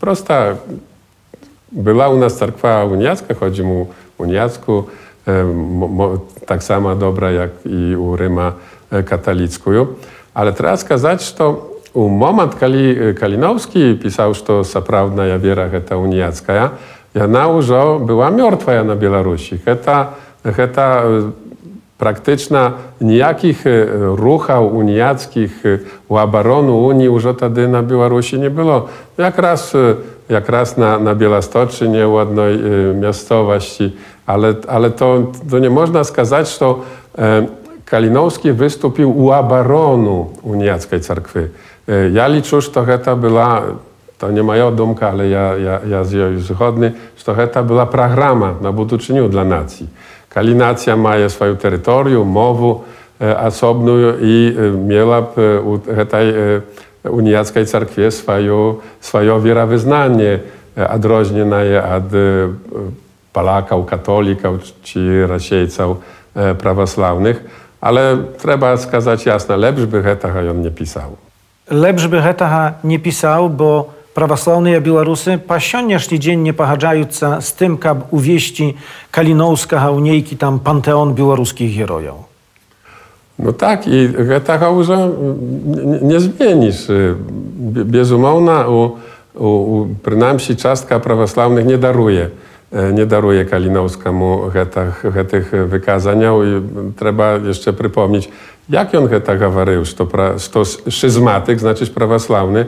Prosta 0.00 0.56
była 1.72 2.08
u 2.08 2.18
nas 2.18 2.36
cerkwa 2.36 2.84
uniacka, 2.84 3.34
chodzi 3.34 3.62
mu 3.62 3.86
uniacku, 4.18 4.84
e, 5.26 5.44
tak 6.46 6.62
sama 6.62 6.94
dobra 6.94 7.30
jak 7.30 7.50
i 7.64 7.96
u 7.96 8.16
Ryma 8.16 8.52
katolickuju. 9.04 9.86
Ale 10.34 10.52
teraz 10.52 10.84
kazać, 10.84 11.36
że 11.38 11.54
u 11.94 12.08
moment, 12.08 12.54
Kalinowski 13.20 13.98
pisał, 14.02 14.34
że 14.34 14.64
saprawna 14.64 15.26
ja 15.26 15.38
wiera, 15.38 15.68
to 15.88 15.98
uniacka, 15.98 16.52
ja, 16.52 16.70
ja 17.14 17.26
naużo 17.26 17.98
była 17.98 18.30
martwa 18.30 18.72
ja 18.72 18.84
na 18.84 18.96
Białorusi. 18.96 19.58
Heta 19.58 20.12
Heta 20.44 21.02
e, 21.02 21.30
praktyczna 21.98 22.72
nijakich 23.00 23.66
e, 23.66 23.86
ruchał 24.16 24.76
uniackich 24.76 25.66
e, 25.66 25.78
u 26.08 26.16
abaronu 26.16 26.86
Unii 26.86 27.06
już 27.06 27.24
wtedy 27.36 27.68
na 27.68 27.82
Białorusi 27.82 28.38
nie 28.40 28.50
było. 28.50 28.86
Jak 29.18 29.38
raz, 29.38 29.72
jak 30.28 30.48
raz 30.48 30.76
na, 30.76 30.98
na 30.98 31.14
Bielastoczynie, 31.14 32.08
u 32.08 32.18
jednej 32.18 32.58
miastowości, 32.94 33.96
ale, 34.26 34.54
ale 34.68 34.90
to, 34.90 35.18
to 35.50 35.58
nie 35.58 35.70
można 35.70 36.04
skazać, 36.04 36.58
że 36.58 36.74
Kalinowski 37.84 38.52
wystąpił 38.52 39.18
u 39.18 39.32
abaronu 39.32 40.30
uniackiej 40.42 41.00
cerkwy. 41.00 41.50
Ja 42.12 42.26
liczę, 42.26 42.60
że 42.60 42.84
heta 42.86 43.16
była 43.16 43.62
to 44.20 44.30
nie 44.30 44.42
moja 44.42 44.70
domka, 44.70 45.08
ale 45.08 45.28
ja, 45.28 45.56
ja, 45.56 45.80
ja 45.88 46.04
z 46.04 46.12
jej 46.12 46.40
zgodny, 46.40 46.92
że 47.16 47.24
to 47.24 47.34
heta 47.34 47.62
była 47.62 47.86
programa 47.86 48.54
na 48.60 48.72
buduczyniu 48.72 49.28
dla 49.28 49.44
nacji. 49.44 49.88
Kali 50.30 50.54
nacja 50.54 50.96
ma 50.96 51.28
swoje 51.28 51.56
terytorium, 51.56 52.28
mowę 52.28 52.74
e, 53.20 53.38
osobną 53.38 53.92
i 54.20 54.56
e, 54.58 54.70
miałaby 54.70 55.60
u 55.64 55.78
tej 56.06 56.30
e, 56.30 57.10
uniackiej 57.10 57.66
cerkwie 57.66 58.10
swoje, 58.10 58.74
swoje 59.00 59.40
wierowyznanie 59.40 60.38
odróżnione 60.90 61.82
od 61.96 62.04
Polaków, 63.32 63.86
katolików 63.86 64.60
czy 64.82 65.26
Rasiejców 65.26 65.96
prawosławnych. 66.58 67.44
Ale 67.80 68.16
trzeba 68.38 68.76
skazać 68.76 69.26
jasno, 69.26 69.56
lepszy 69.56 69.86
by 69.86 70.02
hetaha 70.02 70.42
nie 70.42 70.70
pisał. 70.70 71.16
Lepszy 71.70 72.08
by 72.08 72.22
hetaha 72.22 72.72
nie 72.84 72.98
pisał, 72.98 73.50
bo 73.50 73.99
Prawosławne 74.14 74.80
Białorusy 74.80 75.38
po 75.38 75.60
sionieszny 75.60 76.18
dzień 76.18 76.40
nie 76.40 76.52
pochadzają 76.52 77.04
z 77.40 77.52
tym, 77.52 77.78
jak 77.84 77.98
uwieści 78.10 78.74
Kalinowska, 79.10 79.80
a 79.80 80.36
tam 80.38 80.58
panteon 80.58 81.14
białoruskich 81.14 81.78
herojów. 81.78 82.30
No 83.38 83.52
tak 83.52 83.86
i 83.86 84.08
tego 84.44 84.70
już 84.70 84.88
mm, 84.90 85.12
nie, 85.90 85.98
nie 86.02 86.20
zmienisz. 86.20 86.90
Y, 86.90 87.14
Bezumowna 87.84 88.68
u, 88.68 88.96
u, 89.34 89.46
u 89.46 89.88
przynajmniej 90.02 90.56
czastka 90.56 91.00
prawosławnych 91.00 91.66
nie 91.66 91.78
daruje 91.78 92.30
e, 92.72 92.92
nie 92.92 93.06
daruje 93.06 93.44
Kalinowskiemu 93.44 94.42
tych 95.30 95.52
wykazania 95.66 96.32
i 96.32 96.62
trzeba 96.96 97.32
jeszcze 97.32 97.72
przypomnieć, 97.72 98.28
jak 98.68 98.94
on 98.94 99.08
tak 99.24 99.38
gawarył, 99.38 99.84
to, 99.96 100.06
pra, 100.06 100.34
to 100.52 100.64
szyzmatyk, 100.90 101.60
znaczy 101.60 101.86
prawosławny, 101.86 102.66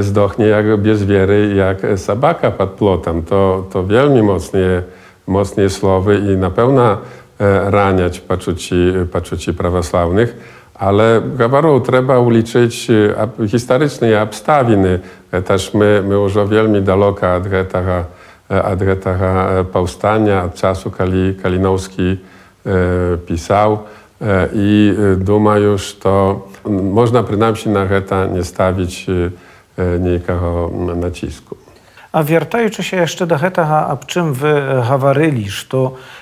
zdochnie 0.00 0.46
jak 0.46 0.76
bez 0.76 1.04
wiery, 1.04 1.54
jak 1.54 1.78
sabaka 1.96 2.50
pod 2.50 2.70
plotem. 2.70 3.22
To, 3.22 3.64
to 3.72 3.86
wielmi 3.86 4.22
mocnie, 4.22 4.82
mocnie 5.26 5.70
słowy 5.70 6.18
i 6.18 6.36
na 6.36 6.50
pewno 6.50 6.96
raniać 7.64 8.20
paczuci, 8.20 8.92
paczuci 9.12 9.54
prawosławnych, 9.54 10.36
ale 10.74 11.22
gawaru 11.36 11.80
trzeba 11.80 12.18
uliczyć 12.18 12.88
historyczne 13.48 14.22
obstawiny. 14.22 14.98
Też 15.44 15.74
my, 15.74 16.02
my 16.06 16.14
już 16.14 16.34
wielmi 16.50 16.82
daleko 16.82 17.34
od 17.34 17.42
tego, 17.72 18.04
od 18.72 18.78
tego 18.78 19.26
powstania, 19.72 20.44
od 20.44 20.54
czasu, 20.54 20.90
kiedy 20.90 21.34
Kalinowski 21.42 22.18
pisał 23.26 23.78
i 24.52 24.94
duma 25.16 25.58
już 25.58 25.94
to 25.94 26.46
można 26.70 27.22
przynajmniej 27.22 27.68
na 27.68 28.00
to 28.00 28.26
nie 28.26 28.44
stawić 28.44 29.06
niejkiego 29.99 30.71
nacisku. 30.95 31.55
A 32.11 32.23
wiertaючи 32.23 32.83
się 32.83 32.97
jeszcze 32.97 33.27
do 33.27 33.39
tego, 33.39 33.65
a 33.65 33.97
czym 34.07 34.33
wy 34.33 34.61
hawaryli, 34.83 35.49
że 35.49 35.65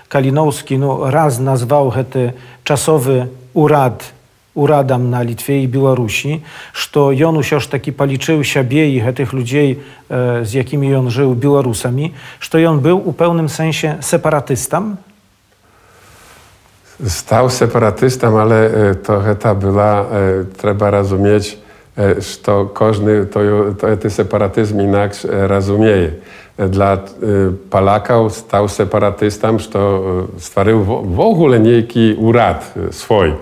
Kalinowski 0.09 0.77
no, 0.77 1.11
raz 1.11 1.39
nazwał 1.39 1.91
hety 1.91 2.33
czasowy 2.63 3.27
urad 3.53 4.19
урадам 4.53 5.09
на 5.09 5.23
Літве 5.23 5.63
і 5.63 5.67
Беларусі, 5.67 6.41
што 6.73 7.13
ён 7.13 7.39
усё 7.39 7.63
ж 7.63 7.69
такі 7.71 7.95
палічыў 7.95 8.43
сябе 8.43 8.89
і 8.91 8.99
гэтых 8.99 9.31
людзей, 9.31 9.79
з 10.09 10.49
якімі 10.51 10.89
ён 10.99 11.07
жыў 11.07 11.37
беларусамі, 11.37 12.11
што 12.43 12.59
ён 12.59 12.83
быў 12.83 12.99
у 12.99 13.13
пэўным 13.13 13.47
сэнсе 13.47 14.01
сепаратыстам. 14.01 14.97
Stał 16.99 17.47
separatystą, 17.47 18.35
ale 18.35 18.95
to 18.99 19.21
гэта 19.23 19.55
была, 19.55 20.03
trzeba 20.59 20.91
rozumieć, 20.91 21.55
że 21.96 22.66
każdy 22.74 23.26
to, 23.26 23.40
to, 23.80 23.96
to 23.96 24.10
separatyzm 24.10 24.80
inaczej 24.80 25.30
rozumie. 25.32 26.10
Dla 26.68 26.98
Polaków 27.70 28.32
stał 28.32 28.68
separatystą, 28.68 29.58
że 29.58 29.68
stworzył 30.38 30.84
w 31.04 31.20
ogóle 31.20 31.60
niejaki 31.60 32.14
urad 32.18 32.74
swój 32.90 33.32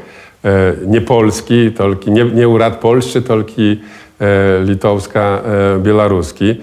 nie 0.86 1.00
polski, 1.00 1.72
nie, 2.06 2.24
nie 2.24 2.48
urad 2.48 2.76
polski, 2.76 3.22
tylko 3.22 3.52
litowska, 4.64 5.42
białoruski. 5.78 6.60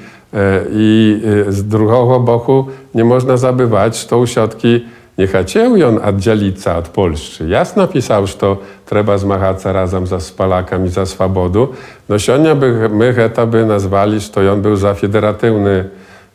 I 0.71 1.21
z 1.47 1.63
drugiego 1.63 2.19
boku 2.19 2.65
nie 2.95 3.03
można 3.03 3.37
zabywać, 3.37 4.01
że 4.01 4.07
to 4.07 4.17
usiadki 4.17 4.85
nie 5.19 5.27
chcieli 5.27 5.83
on 5.83 5.99
oddzielić 6.03 6.67
od 6.67 6.87
Polski. 6.87 7.49
Jasno 7.49 7.87
pisał, 7.87 8.27
że 8.27 8.33
to 8.33 8.57
trzeba 8.85 9.17
zmagać 9.17 9.65
razem 9.65 10.07
ze 10.07 10.17
Polakami 10.37 10.89
za 10.89 11.05
swobodę. 11.05 11.67
No 12.09 12.19
siądnia 12.19 12.55
by, 12.55 12.89
my 12.89 13.29
to 13.33 13.47
by 13.47 13.65
nazwali, 13.65 14.19
że 14.19 14.51
on 14.51 14.61
był 14.61 14.75
za 14.75 14.93
federatywny 14.93 15.89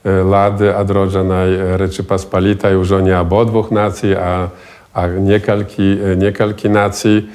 e, 0.05 0.25
lady 0.25 0.77
odrodzonej 0.77 1.55
e, 1.55 1.79
Rzeczypospolitej, 1.79 2.73
już 2.73 2.91
nie 2.91 3.19
obodwóch 3.19 3.71
nacji, 3.71 4.15
a, 4.15 4.49
a 4.95 5.07
niekalki, 5.07 5.99
e, 6.13 6.17
niekalki 6.17 6.71
nacji. 6.71 7.29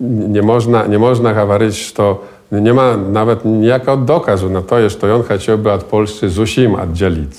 Nie 0.00 0.42
można, 0.42 0.86
nie 0.86 0.98
można 0.98 1.46
mówić, 1.46 1.96
że 1.96 2.14
nie 2.60 2.74
ma 2.74 2.96
nawet 2.96 3.44
niejako 3.44 3.96
dokazu 3.96 4.50
na 4.50 4.62
to, 4.62 4.88
że 4.88 5.14
on 5.14 5.22
chciałby 5.38 5.72
od 5.72 5.84
Polski 5.84 6.28
z 6.28 6.38
usim 6.38 6.74
oddzielić. 6.74 7.30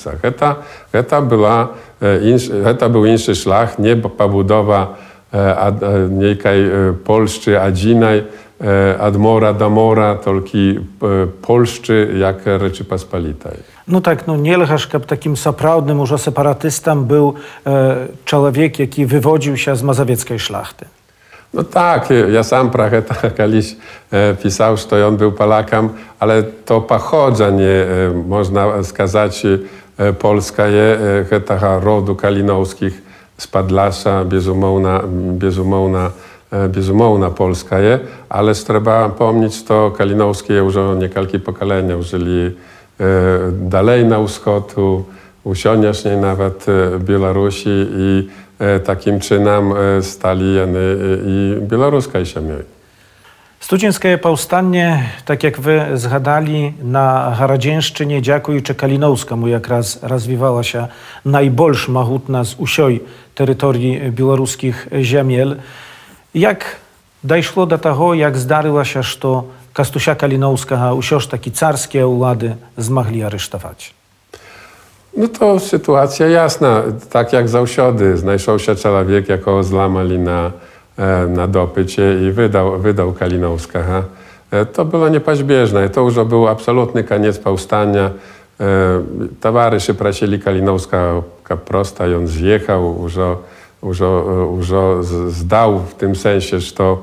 Eta, 0.93 1.22
była, 1.22 1.67
e, 2.01 2.89
był 2.89 3.05
inny 3.05 3.36
szlach, 3.36 3.79
nie 3.79 3.96
pobudowa 3.96 4.96
e, 5.34 5.58
e, 5.58 5.74
niejkaj 6.10 6.72
Polszczy 7.03 7.62
adzinaj, 7.62 8.24
od 9.00 9.17
mora 9.17 9.53
do 9.53 9.70
mora, 9.70 10.15
Polszczy 11.41 12.15
jak 12.17 12.38
Rzeczypospolitej. 12.62 13.58
No 13.88 14.01
tak, 14.01 14.27
no 14.27 14.38
Nielchaszkap 14.38 15.05
takim 15.05 15.38
saprawdnym 15.38 16.00
już 16.00 16.22
separatystą 16.22 17.03
był 17.03 17.34
e, 17.65 17.96
człowiek, 18.25 18.79
jaki 18.79 19.05
wywodził 19.05 19.58
się 19.58 19.75
z 19.75 19.84
mazowieckiej 19.84 20.39
szlachty. 20.39 20.86
No 21.53 21.63
tak, 21.63 22.10
ja 22.31 22.43
sam 22.43 22.69
trochę 22.75 23.01
kiedyś 23.38 23.75
e, 24.12 24.33
pisał, 24.33 24.77
że 24.77 25.07
on 25.07 25.17
był 25.17 25.31
Polakiem, 25.31 25.89
ale 26.19 26.43
to 26.43 26.81
pochodzenie, 26.81 27.65
e, 27.65 28.13
można 28.27 28.83
skazać, 28.83 29.45
e, 29.45 30.13
Polska 30.13 30.67
jest 30.67 31.45
tego 31.45 31.79
rodu 31.79 32.15
kalinowskich 32.15 33.01
z 33.38 33.48
Padlasza, 33.48 34.25
bezumowna, 34.25 35.01
bezumowna, 35.33 36.12
bezumowna 36.69 37.29
Polska 37.29 37.79
jest, 37.79 38.03
ale 38.29 38.53
trzeba 38.53 39.10
pomnieć, 39.10 39.63
to 39.63 39.91
kalinowskie 39.91 40.53
już 40.53 40.75
kilka 41.13 41.39
pokolenia 41.45 42.01
żyli 42.01 42.51
dalej 43.51 44.05
na 44.05 44.27
wschodu, 44.27 45.05
usiądziesznie 45.43 46.17
nawet 46.17 46.65
e, 46.69 47.00
Białorusi 47.00 47.88
i 47.97 48.27
e, 48.59 48.79
takim 48.79 49.19
czynem 49.19 49.71
e, 49.71 50.01
stali 50.01 50.55
jeny 50.55 50.97
i 51.25 51.55
białoruskiej 51.62 52.25
ziemi. 52.25 52.51
Studzińskie 53.59 54.17
powstanie, 54.17 55.09
tak 55.25 55.43
jak 55.43 55.59
wy 55.59 55.85
zgadali, 55.93 56.73
na 56.83 57.35
Haradzięszczynie, 57.38 58.21
Dziaku 58.21 58.53
i 58.53 58.62
Czekalinowskamu 58.62 59.47
jak 59.47 59.67
raz 59.67 60.03
rozwijała 60.03 60.63
się 60.63 60.88
najbolsz 61.25 61.88
mahutna 61.88 62.43
z 62.43 62.56
usioj 62.56 62.99
terytorii 63.36 64.12
białoruskich 64.12 64.88
ziemiel. 65.01 65.56
Jak 66.36 66.75
dojszło 67.23 67.65
do 67.65 67.77
tego, 67.77 68.13
jak 68.13 68.38
zdarzyło 68.38 68.84
się, 68.84 69.03
że 69.03 69.17
Kastusia 69.73 70.15
Kalinowska 70.15 70.93
usiąż 70.93 71.27
taki 71.27 71.51
carskie 71.51 72.08
ulady 72.08 72.56
zmagli 72.77 73.23
aresztować? 73.23 73.93
No 75.16 75.29
to 75.29 75.61
sytuacja 75.61 76.27
jasna. 76.27 76.83
Tak 77.11 77.33
jak 77.33 77.48
zausiody, 77.48 78.16
znajшов 78.16 78.62
się 78.62 78.74
człowiek, 78.74 79.29
jako 79.29 79.62
złamali 79.62 80.18
na, 80.18 80.53
na 81.29 81.46
dopycie 81.46 82.29
i 82.29 82.33
wydał, 82.33 82.79
wydał 82.79 83.12
Kalinowska. 83.12 84.05
To 84.72 84.85
było 84.85 85.09
niepaźbieżne. 85.09 85.88
To 85.88 86.01
już 86.01 86.14
był 86.14 86.48
absolutny 86.48 87.05
koniec 87.05 87.38
powstania. 87.38 88.11
Towarzysze 89.40 89.94
prosili 89.94 90.40
Kalinowska 90.40 91.22
prosta 91.64 92.09
i 92.09 92.14
on 92.14 92.27
zjechał, 92.27 93.03
już, 93.03 93.14
już, 93.83 94.01
już 94.57 95.07
zdał 95.29 95.79
w 95.79 95.94
tym 95.94 96.16
sensie, 96.16 96.61
że 96.61 96.72
to 96.72 96.98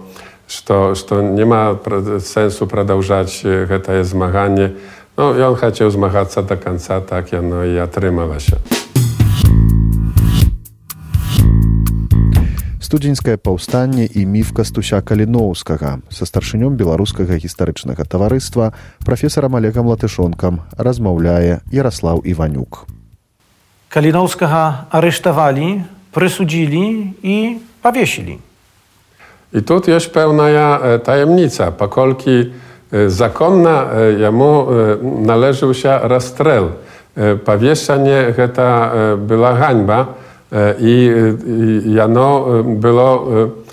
что, 0.48 0.94
что 0.96 1.22
нема 1.22 1.74
сэнсу 2.22 2.70
прадаўжаць 2.70 3.42
гэтае 3.44 4.06
змаганне. 4.06 4.78
Ну, 5.21 5.37
ён 5.37 5.53
хацеў 5.53 5.93
змагацца 5.93 6.41
до 6.41 6.57
конца, 6.57 6.97
так 7.05 7.29
яно 7.37 7.61
і 7.61 7.77
атрымалася. 7.77 8.57
студзеньскае 12.81 13.37
паўстанне 13.37 14.09
і 14.09 14.25
міф 14.27 14.57
кастуся 14.57 14.99
каліноўскага 15.05 16.01
са 16.09 16.25
старшынём 16.25 16.75
беларускага 16.81 17.37
гістарычнага 17.37 18.03
таварыства 18.03 18.73
прафесарам 19.05 19.55
алегам 19.61 19.87
латышонкам 19.93 20.65
размаўляе 20.75 21.61
ярослаў 21.71 22.25
іванюк 22.25 22.89
каліноўскага 23.93 24.91
арыштавалі 24.91 25.85
прысудзілі 26.17 26.85
і 27.23 27.37
павесілі 27.85 28.41
i 29.53 29.63
tu 29.63 29.83
jest 29.87 30.13
pełna 30.13 30.79
tajemnica. 31.05 31.71
Pakolki 31.71 32.53
zakonna 33.07 33.85
jemu 34.19 34.67
należył 35.03 35.75
się 35.75 35.99
rastrel. 36.03 36.65
Powieszanie 37.45 38.35
to 38.55 38.91
była 39.17 39.55
hańba 39.55 40.07
i 40.79 41.11
jano 41.87 42.47
było 42.65 43.27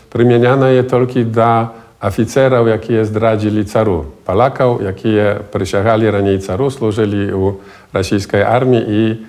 przymieniane 0.10 0.74
je 0.74 0.84
tylko 0.84 1.14
do 1.26 1.68
oficerów, 2.02 2.68
jakie 2.68 3.06
zdradzili 3.06 3.66
caru. 3.66 4.06
Polaków, 4.26 4.82
jakie 4.82 5.36
przysięgali 5.54 6.12
raniej 6.12 6.40
caru, 6.40 6.70
służyli 6.70 7.34
u 7.34 7.56
rosyjskiej 7.94 8.44
armii 8.44 8.84
i 8.88 9.26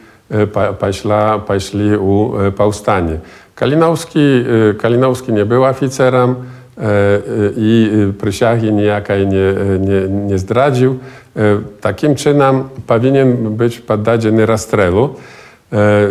poszli 1.46 1.96
u 1.96 2.33
powstanie. 2.57 3.18
Kalinowski, 3.55 4.44
Kalinowski 4.79 5.33
nie 5.33 5.44
był 5.44 5.64
oficerem 5.64 6.35
y, 6.78 7.54
i 7.58 7.89
przysięgi 8.22 8.74
nijakiej 8.74 9.28
nie, 9.28 9.54
nie, 9.80 10.08
nie 10.08 10.38
zdradził. 10.38 10.91
Y, 11.38 11.39
takim 11.82 12.15
czynem 12.15 12.63
powinien 12.88 13.56
być 13.56 13.80
poddany 13.80 14.46
rastrelu. 14.46 15.10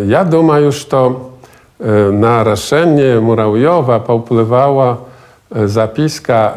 Ja 0.06 0.24
думаю, 0.24 0.72
że 0.72 0.86
na 2.12 2.44
raszenie 2.44 3.20
Murajowa 3.20 4.00
popływała 4.00 4.96
zapiska, 5.66 6.54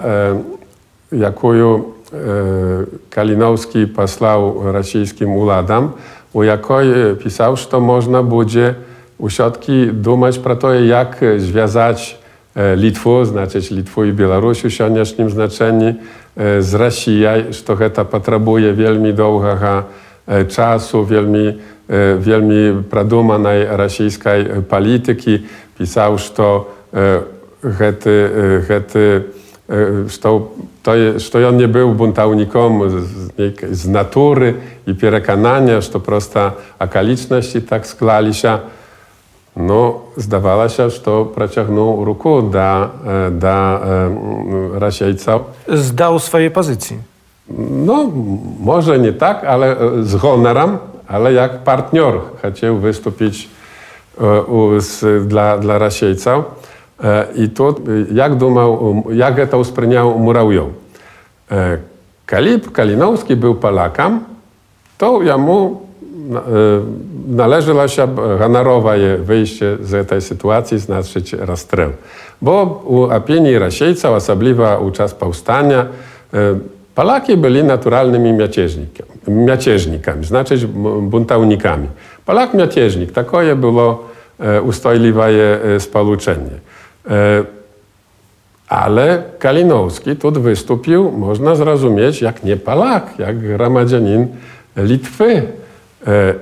jaką 1.12 1.50
Kalinowski 3.10 3.88
posłał 3.88 4.72
rosyjskim 4.72 5.32
uladam, 5.32 5.92
u 6.34 6.44
jakiej 6.44 7.16
pisał, 7.24 7.56
że 7.56 7.80
można 7.80 8.24
będzie 8.24 8.76
usiadki 9.18 9.88
думać 9.94 10.40
про 10.40 10.56
to, 10.56 10.74
jak 10.74 11.22
związać 11.38 12.19
Litwę, 12.77 13.27
znaczyć 13.27 13.71
Litwę 13.71 14.09
i 14.09 14.13
Białoruś 14.13 14.59
w 14.59 14.69
dzisiejszym 14.69 15.31
znaczeniu 15.31 15.95
z 16.61 16.75
Rosją, 16.75 17.31
że 17.81 17.91
to 17.91 18.05
potrzebuje 18.05 18.75
wielmi 18.75 19.15
długiego 19.15 19.83
czasu, 20.49 21.07
wielmi, 21.07 21.59
wielmi 22.19 22.83
produmanej 22.91 23.67
rosyjskiej 23.71 24.45
polityki. 24.69 25.39
Pisał, 25.79 26.19
że 26.19 26.61
hety, 27.79 28.31
hety, 28.69 29.23
że, 30.07 30.19
to, 30.19 30.51
że 31.33 31.49
on 31.49 31.57
nie 31.57 31.69
był 31.69 31.95
buntownikiem 31.95 32.91
z, 32.91 33.79
z 33.79 33.89
natury 33.89 34.55
i 34.87 34.95
przekonania, 34.95 35.81
że 35.81 35.91
to 35.91 36.01
prosta 36.01 36.53
okoliczności 36.79 37.63
tak 39.50 39.64
sklali 39.64 39.70
się. 39.70 39.74
No, 39.74 40.00
zdawała 40.18 40.70
się, 40.70 40.90
że 40.90 41.00
to 41.00 41.26
przeciągnął 41.26 42.06
ruku 42.06 42.42
do, 42.42 42.90
do 43.32 43.80
Rasiejca. 44.80 45.40
Zdał 45.68 46.20
swojej 46.20 46.52
pozycji. 46.52 46.98
No, 47.70 48.12
może 48.60 49.00
nie 49.00 49.14
tak, 49.14 49.44
ale 49.44 49.76
z 50.02 50.16
honorem, 50.16 50.78
ale 51.08 51.34
jak 51.34 51.64
partner 51.64 52.14
chciał 52.54 52.78
wystąpić 52.78 53.50
z, 54.78 55.28
dla, 55.28 55.58
dla 55.58 55.78
Rasiejca. 55.78 56.44
I 57.36 57.50
tu, 57.50 57.76
jak 58.14 58.36
думał, 58.36 59.04
jak 59.10 59.50
to 59.50 59.60
uspрийняв 59.60 60.20
Муравйов. 60.20 60.70
Kalib 62.26 62.72
Kalinowski 62.72 63.36
był 63.36 63.56
Polakiem, 63.56 64.20
to 64.98 65.22
jemu 65.22 65.82
należała 67.29 67.89
się 67.89 68.09
honorowe 68.39 69.19
wyjście 69.19 69.77
z 69.81 70.09
tej 70.09 70.21
sytuacji, 70.21 70.79
znaczyć 70.79 71.33
rastrel. 71.33 71.91
Bo 72.43 72.83
u 72.87 73.03
opinii 73.03 73.59
Rasiejca, 73.59 74.11
osobliwa 74.11 74.79
u 74.79 74.91
czas 74.91 75.15
powstania, 75.15 75.87
Polaki 76.95 77.37
byli 77.37 77.65
naturalnymi 77.65 78.33
miacieżnikami, 79.29 80.25
znaczy 80.25 80.69
buntownikami. 81.03 81.89
Polak 82.27 82.55
miacieżnik, 82.55 83.13
takie 83.13 83.57
było 83.57 84.05
ustojliwe 84.63 85.29
społeczenie. 85.79 86.51
Ale 88.69 89.23
Kalinowski 89.39 90.17
tu 90.17 90.33
wystąpił, 90.33 91.13
można 91.13 91.55
zrozumieć, 91.55 92.23
jak 92.23 92.45
nie 92.45 92.57
Polak, 92.57 93.19
jak 93.19 93.39
gramadzianin 93.39 94.27
Litwy. 94.77 95.43
E, 96.07 96.35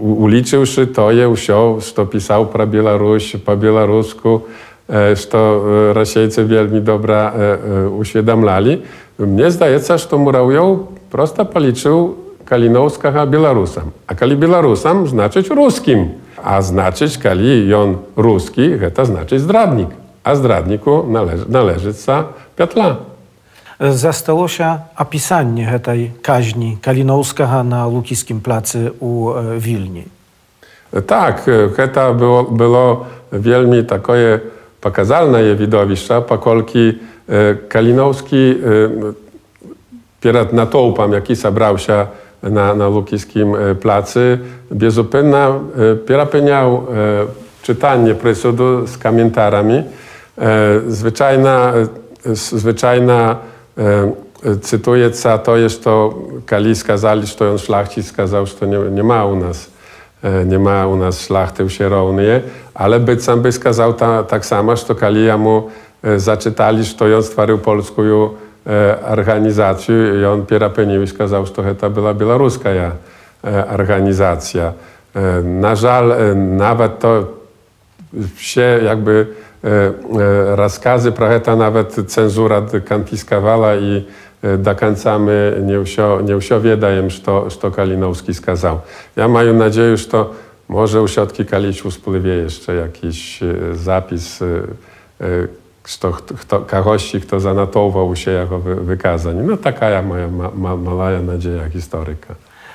uliczyłszy 0.00 0.86
to, 0.86 1.10
je 1.12 1.28
usiął, 1.28 1.80
co 1.80 2.06
pisał 2.06 2.46
pra 2.46 2.66
Białoruś, 2.66 3.36
po 3.36 3.56
białorusku, 3.56 4.40
e, 4.88 5.16
co 5.16 5.62
e, 5.88 5.92
Rosjejcy 5.92 6.44
wielmi 6.44 6.80
dobra 6.80 7.32
uświadamlali. 7.98 8.82
Mnie 9.18 9.50
zdaje 9.50 9.80
się, 9.80 9.98
że 9.98 10.16
Murajow 10.16 10.78
prosto 11.10 11.44
policzył 11.44 12.14
Kalinowskiego 12.44 13.26
Białorusam. 13.26 13.90
A 14.06 14.14
kali 14.14 14.36
Białorusam 14.36 15.06
znaczyć 15.06 15.50
ruskim, 15.50 16.08
a 16.42 16.62
znaczyć 16.62 17.18
kali 17.18 17.74
on 17.74 17.96
ruski, 18.16 18.70
to 18.94 19.04
znaczy 19.04 19.38
zdradnik. 19.38 19.88
A 20.24 20.34
zdradniku 20.34 21.04
należy, 21.08 21.44
należy 21.48 21.92
piatla 22.56 23.13
zastało 23.92 24.48
się 24.48 24.78
opisanie 24.98 25.80
tej 25.82 26.10
kaźni 26.22 26.78
Kalinowskiego 26.82 27.64
na 27.64 27.86
Lukiskim 27.86 28.40
placu 28.40 28.78
u 29.00 29.30
e, 29.30 29.58
Wilni. 29.58 30.04
Tak, 31.06 31.46
e, 31.78 31.88
to 31.88 32.14
było, 32.14 32.42
było 32.42 33.06
wielmi 33.32 33.84
takie 33.84 34.40
pokazalne 34.80 35.54
widowiska, 35.54 36.20
pokolki 36.20 36.98
e, 37.28 37.54
Kalinowski 37.54 38.54
pierad 40.20 40.52
natłupam, 40.52 41.12
jaki 41.12 41.34
zabrał 41.34 41.78
się 41.78 42.06
na, 42.42 42.74
na 42.74 42.88
Lukiskim 42.88 43.56
placy, 43.80 44.38
bezupynna 44.70 45.58
pierapeniał 46.06 46.86
czytanie 47.62 48.14
presudu 48.14 48.86
z 48.86 48.98
komentarami. 48.98 49.82
Zwyczajna, 50.88 51.72
zwyczajna 52.32 53.36
cytuję, 54.62 55.10
co 55.10 55.38
to 55.38 55.56
jest 55.56 55.84
to, 55.84 56.14
Kali 56.46 56.76
skazali, 56.76 57.26
że 57.26 57.50
on 57.50 57.58
szlachcic 57.58 58.06
skazał, 58.06 58.46
że 58.46 58.66
nie, 58.66 58.78
nie 58.78 59.02
ma 59.02 59.24
u 59.24 59.36
nas, 59.36 59.70
nie 60.46 60.58
ma 60.58 60.86
u 60.86 60.96
nas 60.96 61.20
szlachty 61.20 61.64
usierownie, 61.64 62.40
ale 62.74 63.00
być 63.00 63.24
sam 63.24 63.40
by 63.42 63.52
skazał 63.52 63.92
ta, 63.92 64.22
tak 64.22 64.46
samo, 64.46 64.76
że 64.76 64.94
Kali 64.94 65.32
mu 65.38 65.70
zaczytali, 66.16 66.84
że 66.84 67.16
on 67.16 67.22
stworzył 67.22 67.58
polską 67.58 68.02
organizację 69.08 69.94
i 70.20 70.24
on 70.24 70.46
pierapenił 70.46 71.02
i 71.02 71.06
skazał, 71.06 71.46
że 71.46 71.74
to 71.74 71.90
była 71.90 72.14
białoruska 72.14 72.70
organizacja. 73.70 74.72
Na 75.44 75.76
żal, 75.76 76.14
nawet 76.36 76.98
to 76.98 77.24
się 78.36 78.80
jakby 78.84 79.26
E, 79.64 79.92
e, 80.20 80.56
rozkazy, 80.56 81.12
trochę 81.12 81.56
nawet 81.56 81.96
cenzura 82.06 82.62
konfiskowała 82.88 83.74
i 83.74 84.04
e, 84.42 84.58
do 84.58 84.74
końca 84.74 85.18
my 85.18 85.62
nie, 85.66 85.84
wsio, 85.84 86.20
nie 86.20 86.36
usiowiedajem, 86.36 87.08
co, 87.24 87.50
co 87.50 87.70
Kalinowski 87.70 88.34
skazał. 88.34 88.80
Ja 89.16 89.28
mam 89.28 89.58
nadzieję, 89.58 89.96
że 89.96 90.06
to 90.06 90.30
może 90.68 91.02
u 91.02 91.08
siotki 91.08 91.44
Kaliciu 91.44 91.90
spływie 91.90 92.34
jeszcze 92.34 92.74
jakiś 92.74 93.40
zapis, 93.72 94.40
kto, 95.82 96.12
kto, 96.12 96.66
kto 97.22 97.40
zanatował 97.40 98.16
się 98.16 98.30
jako 98.30 98.58
wy, 98.58 98.74
wykazań. 98.74 99.36
No 99.36 99.56
taka 99.56 99.90
ja 99.90 100.02
moja 100.02 100.28
ma, 100.28 100.50
ma, 100.54 100.76
mała 100.76 101.10
nadzieja 101.10 101.68
historyka. 101.70 102.34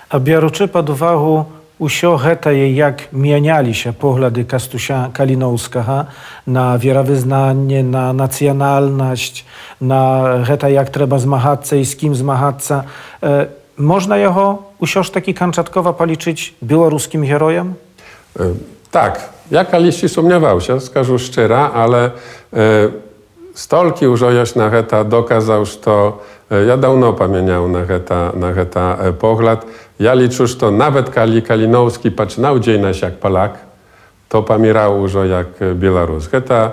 A 0.10 0.20
biorący 0.20 0.68
pod 0.68 0.90
uwagę 0.90 1.44
Усё 1.79 2.15
гэтае 2.15 2.71
як 2.71 3.11
мяняліся 3.11 3.91
погляды 3.91 4.45
кастуся 4.47 5.11
каліноўскага 5.11 6.07
на 6.47 6.79
веравызнанне 6.79 7.83
на 7.83 8.13
нацыянальнасць 8.15 9.43
на 9.81 10.45
гэта 10.47 10.71
як 10.71 10.95
трэба 10.95 11.19
змагацца 11.19 11.75
і 11.75 11.83
з 11.83 11.95
кім 11.99 12.15
змагацца 12.15 12.87
э, 13.21 13.51
можна 13.77 14.15
яго 14.23 14.71
ўсё 14.79 15.03
ж 15.03 15.11
такі 15.11 15.35
канчаткова 15.35 15.91
палічыць 15.99 16.55
беларускім 16.63 17.27
героем 17.27 17.75
e, 18.39 18.55
tak 18.95 19.35
ja 19.51 19.65
kaliści 19.65 20.09
sumniował 20.09 20.61
się 20.61 20.81
skażu 20.81 21.19
szczera 21.19 21.75
ale 21.75 22.15
e, 22.55 22.89
stolki 23.54 24.08
użojoś 24.08 24.56
na 24.56 24.70
heta 24.70 25.04
dokazał 25.04 25.66
to 25.66 26.20
e, 26.52 26.66
ja 26.66 26.78
dawno 26.78 27.14
pamiętał 27.14 27.68
na 27.68 27.86
heta, 27.86 28.32
na 28.36 28.54
heta 28.54 28.98
e, 29.00 29.14
pogląd 29.14 29.66
ja 30.00 30.14
liczę, 30.14 30.48
że 30.48 30.72
nawet 30.72 31.10
Kali 31.10 31.42
Kalinowski 31.42 32.12
patrzał 32.12 32.60
dziejność 32.60 33.02
jak 33.02 33.14
Polak, 33.14 33.58
to 34.30 34.44
pamierał 34.44 35.02
już 35.02 35.14
jak 35.14 35.48
Białorus. 35.76 36.30
To 36.48 36.56
e, 36.56 36.72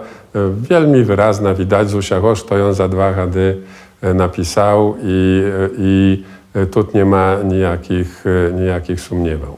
wielmi 0.71 1.05
wyrazna 1.05 1.55
widać 1.55 1.91
z 1.91 1.95
usiago, 1.95 2.35
że 2.35 2.67
on 2.67 2.75
za 2.75 2.89
dwa 2.89 3.13
rady 3.13 3.57
e, 4.03 4.15
napisał 4.15 4.97
i, 5.03 5.43
e, 5.45 5.69
i 5.79 6.25
tu 6.71 6.87
nie 6.95 7.05
ma 7.05 7.37
nijakich, 7.45 8.25
nijakich 8.55 9.01
sumniewał. 9.01 9.57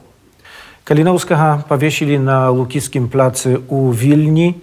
Kalinowskiego 0.85 1.59
powiesili 1.69 2.19
na 2.19 2.49
Lukiskim 2.49 3.09
placu 3.09 3.49
u 3.67 3.91
Wilni, 3.91 4.53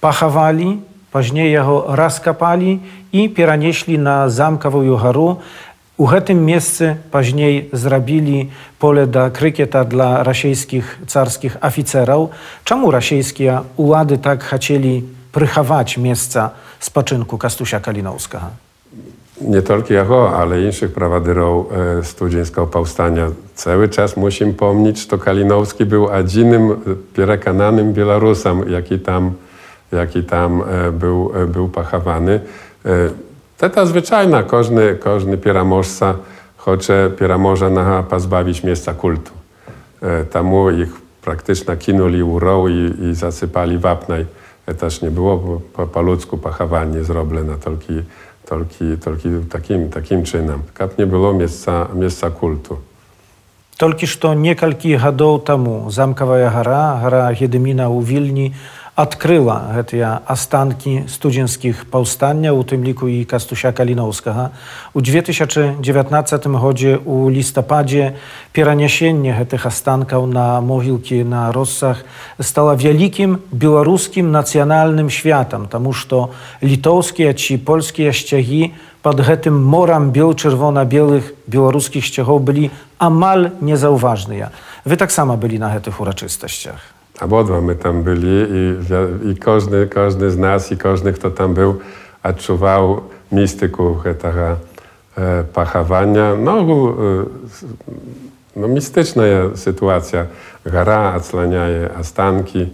pachawali, 0.00 0.80
Później 1.12 1.52
jego 1.52 1.84
rozkopali 1.88 2.80
i 3.12 3.28
przeranieśli 3.28 3.98
na 3.98 4.28
zamkową 4.28 4.96
garu. 4.96 5.36
U 5.96 6.08
tym 6.24 6.44
miejscu 6.44 6.84
później 7.10 7.70
zrobili 7.72 8.50
pole 8.78 9.06
do 9.06 9.30
krykieta 9.30 9.84
dla 9.84 10.22
rosyjskich 10.22 10.98
carskich 11.06 11.56
oficerów. 11.60 12.30
Czemu 12.64 12.90
rosyjskie 12.90 13.60
ułady 13.76 14.18
tak 14.18 14.44
chcieli 14.44 15.02
prychawać 15.32 15.98
miejsca 15.98 16.50
spoczynku 16.80 17.38
Kastusia 17.38 17.80
Kalinowskiego? 17.80 18.44
Nie 19.40 19.62
tylko 19.62 19.94
jeho, 19.94 20.38
ale 20.38 20.60
innych 20.60 20.92
prowaderów 20.94 21.66
studzieńskiego 22.02 22.66
powstania. 22.66 23.26
Cały 23.54 23.88
czas 23.88 24.16
musimy 24.16 24.52
pomnieć, 24.52 25.10
że 25.10 25.18
Kalinowski 25.18 25.84
był 25.84 26.08
jedynym 26.16 26.70
e, 26.70 26.76
pierekananym 27.14 27.92
Białorusem, 27.92 28.70
jaki 28.70 28.98
tam 28.98 29.32
jaki 29.91 30.23
tam 30.23 30.61
e, 30.61 30.91
był, 30.91 31.31
e, 31.35 31.45
był 31.45 31.67
pachawany. 31.69 32.39
To 33.57 33.69
ta 33.69 33.85
zwyczajna, 33.85 34.43
każdy, 34.43 34.99
każdy 35.03 35.37
pieramożca 35.37 36.15
chce 36.57 37.09
pieramoża 37.19 37.69
na 37.69 38.03
pozbawić 38.03 38.63
miejsca 38.63 38.93
kultu. 38.93 39.31
E, 40.01 40.23
Tamu 40.23 40.69
ich 40.69 40.89
praktycznie 41.21 41.77
kinuli 41.77 42.23
urą 42.23 42.67
i, 42.67 42.93
i 43.01 43.15
zasypali 43.15 43.77
wapnaj. 43.77 44.25
To 44.65 44.73
też 44.73 45.01
nie 45.01 45.11
było, 45.11 45.37
bo 45.37 45.61
po, 45.73 45.87
po 45.87 46.01
ludzku 46.01 46.37
pachowanie 46.37 47.03
zrobione 47.03 47.55
tolki, 47.55 48.03
tolki, 48.45 48.97
tolki 49.03 49.29
takim, 49.49 49.89
takim 49.89 50.23
czynem. 50.23 50.61
Kap 50.73 50.97
nie 50.97 51.05
było 51.05 51.33
miejsca, 51.33 51.87
miejsca 51.95 52.31
kultu. 52.31 52.77
Толькі 53.73 54.05
што 54.05 54.37
некалькі 54.37 54.95
гадоў 55.01 55.41
таму 55.41 55.89
замкавая 55.89 56.49
гара, 56.53 57.01
гара 57.01 57.33
Гедыміна 57.33 57.89
ў 57.89 58.05
Вільні 58.05 58.53
адкрыла 58.97 59.73
гэтыя 59.73 60.21
астанкі 60.29 61.09
студзенскіх 61.09 61.89
паўстанняў 61.89 62.61
у 62.61 62.63
тым 62.63 62.85
ліку 62.85 63.09
і 63.09 63.25
кастуся 63.25 63.73
каліноўскага 63.73 64.51
у 64.93 65.01
2019 65.01 65.81
годзе 66.61 67.01
у 67.01 67.25
лістападзе 67.33 68.13
перанясенне 68.53 69.33
гэтых 69.33 69.65
астанкаў 69.65 70.29
на 70.29 70.61
могілкі 70.61 71.23
на 71.25 71.49
россах 71.51 72.05
стала 72.37 72.77
вялікім 72.77 73.41
беларускім 73.49 74.29
нацыянальным 74.29 75.09
святам 75.09 75.65
таму 75.65 75.93
што 75.93 76.29
літоўскія 76.61 77.33
ці 77.33 77.57
польскія 77.65 78.13
сцягі 78.13 78.73
под 79.01 79.25
гэтым 79.25 79.57
морам 79.57 80.13
бел 80.13 80.37
чырвона-белых 80.37 81.33
беларускіх 81.49 82.05
сцягоў 82.05 82.45
былі 82.45 82.69
амаль 83.01 83.49
незаўважныя 83.57 84.53
вы 84.85 85.01
таксама 85.01 85.33
былі 85.33 85.57
на 85.57 85.73
гэтых 85.73 85.97
урачыстасцях 85.97 86.93
Obodwa 87.21 87.61
my 87.61 87.75
tam 87.75 88.03
byli 88.03 88.47
i, 88.49 89.31
i 89.31 89.35
każdy, 89.35 89.87
każdy 89.87 90.31
z 90.31 90.37
nas 90.37 90.71
i 90.71 90.77
każdy, 90.77 91.13
kto 91.13 91.31
tam 91.31 91.53
był, 91.53 91.79
odczuwał 92.23 93.01
mistyku 93.31 93.97
tego 94.21 94.57
e, 95.17 95.43
pachowania. 95.43 96.35
No, 96.35 96.59
e, 96.59 96.65
no, 98.55 98.67
mistyczna 98.67 99.23
sytuacja. 99.55 100.25
Gara 100.65 101.15
odsłaniaje 101.15 101.89
ostanki, 101.99 102.69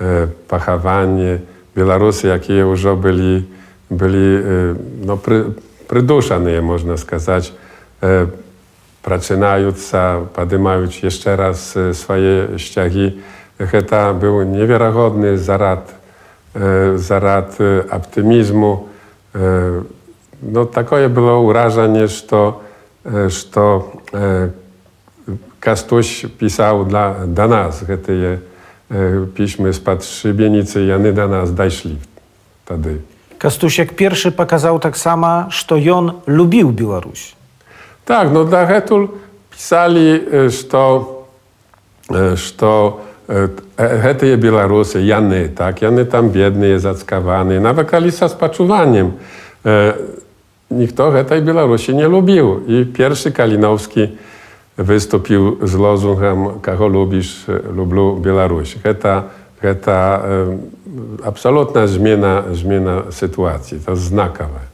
e, 0.00 0.28
pachowanie, 0.48 1.38
Белорусы, 1.76 2.32
якія 2.32 2.64
ўжо 2.64 2.96
былі, 2.96 3.44
былі 3.92 4.28
no, 5.04 5.20
пры, 5.20 5.52
прыдушаныя, 5.84 6.64
можна 6.64 6.96
сказаць, 6.96 7.52
прачынаюцца, 9.04 10.24
падымаюць 10.32 11.04
яшчэ 11.04 11.36
раз 11.36 11.76
свае 12.00 12.56
сцягі. 12.56 13.20
Гэта 13.60 14.12
быў 14.12 14.44
неверагодны 14.44 15.36
зарад, 15.36 15.88
зарад 16.52 17.56
аптымізму. 17.60 18.88
No, 19.32 20.64
такое 20.68 21.08
было 21.08 21.40
ўражанне, 21.40 22.08
што, 22.08 22.60
што 23.32 23.88
Кастусь 25.58 26.22
пісаў 26.38 26.84
для, 26.86 27.26
да 27.26 27.48
нас 27.50 27.82
гэтыя 27.82 28.38
пісьмы 29.34 29.74
з-пад 29.74 30.06
шыбеніцы 30.06 30.78
яны 30.86 31.10
да 31.10 31.26
нас 31.26 31.50
дайшлі 31.50 31.98
тады. 32.68 33.02
Кастусек 33.42 33.98
першы 33.98 34.30
паказаў 34.30 34.78
таксама, 34.78 35.50
што 35.50 35.74
ён 35.74 36.22
любіў 36.30 36.70
Беларусь. 36.70 37.34
Так, 38.06 38.30
no 38.30 38.46
дагэтуль 38.46 39.10
пісалі, 39.50 40.48
што, 40.54 41.26
што 42.38 42.70
E, 43.29 43.49
e, 43.77 43.99
Hety 43.99 44.27
je 44.27 44.37
Białorusy, 44.37 45.01
Jany, 45.03 45.49
tak? 45.49 45.81
Jany 45.81 46.05
tam 46.05 46.29
biedny 46.29 46.67
jest 46.67 46.83
zackawany. 46.83 47.59
Nawet 47.59 47.93
Alisa 47.93 48.29
z 48.29 48.35
paczuwaniem. 48.35 49.11
E, 49.65 49.93
nikt 50.71 50.97
tej 51.27 51.41
Białorusi 51.41 51.95
nie 51.95 52.07
lubił. 52.07 52.59
I 52.67 52.85
pierwszy 52.85 53.31
Kalinowski 53.31 54.07
wystąpił 54.77 55.67
z 55.67 55.75
lozungiem 55.75 56.59
kogo 56.61 56.87
lubisz, 56.87 57.45
lublu 57.75 58.19
Białoruś. 58.21 58.75
Heta, 58.83 59.23
heta 59.61 60.21
e, 60.25 61.27
absolutna 61.27 61.87
zmiana, 61.87 62.43
zmiana 62.51 63.01
sytuacji, 63.09 63.79
to 63.79 63.95
znakowe. 63.95 64.70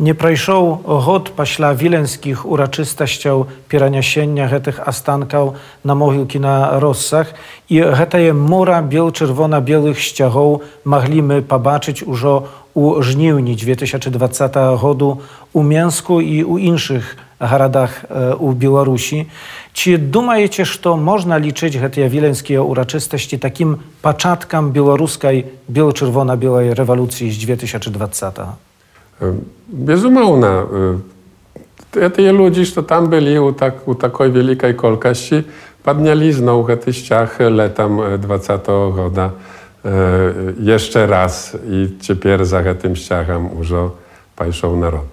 Nie 0.00 0.12
прайшоў 0.12 0.84
год 0.84 1.30
пасля 1.36 1.72
віленскіх 1.72 2.44
урачыстасцяў 2.44 3.46
перанясення 3.72 4.44
гэтых 4.44 4.84
астанкаў 4.84 5.56
на 5.88 5.96
могілкі 5.96 6.36
на 6.44 6.76
россах 6.84 7.32
і 7.72 7.80
гэтае 7.96 8.36
мора 8.36 8.84
бел-чырвона-белых 8.84 9.96
сцягоў 9.96 10.60
маглі 10.84 11.24
мы 11.24 11.40
пабачыць 11.40 12.04
ужо 12.04 12.44
у 12.76 13.00
жніўні 13.00 13.56
2020 13.56 14.56
году 14.76 15.24
у 15.56 15.64
Менску 15.64 16.20
і 16.20 16.44
ў 16.44 16.76
іншых 16.76 17.16
гарадах 17.40 18.04
у 18.36 18.52
Беларусі. 18.52 19.32
Ці 19.72 19.96
думаеце, 19.96 20.68
што 20.68 21.00
можна 21.00 21.40
лічыць 21.40 21.72
гэтыя 21.72 22.12
віленскія 22.12 22.60
ўрачыстасці 22.60 23.40
такім 23.40 23.80
пачаткам 24.04 24.76
беларускай 24.76 25.48
бел-чырвона-белай 25.72 26.76
рэвалюцыі 26.76 27.32
з 27.32 27.36
2020? 27.48 28.69
Безумоўна, 29.66 31.00
гэтыя 31.96 32.32
людзі, 32.32 32.68
што 32.68 32.82
там 32.82 33.08
былі 33.08 33.36
ў, 33.40 33.56
так, 33.56 33.88
у 33.88 33.94
такой 33.94 34.30
вялікай 34.30 34.76
колькасці, 34.76 35.44
паднялі 35.82 36.32
зноў 36.32 36.66
гэты 36.66 36.92
сцяг 36.92 37.40
летам 37.40 38.20
20 38.20 38.68
-го 38.68 38.92
года 38.92 39.32
jeszcze 40.58 41.06
raz 41.06 41.54
i 41.70 41.88
цяпер 42.00 42.44
за 42.44 42.62
гэтым 42.62 42.96
сцягам 42.96 43.50
ужо 43.58 43.94
пайшоў 44.34 44.76
народ. 44.76 45.06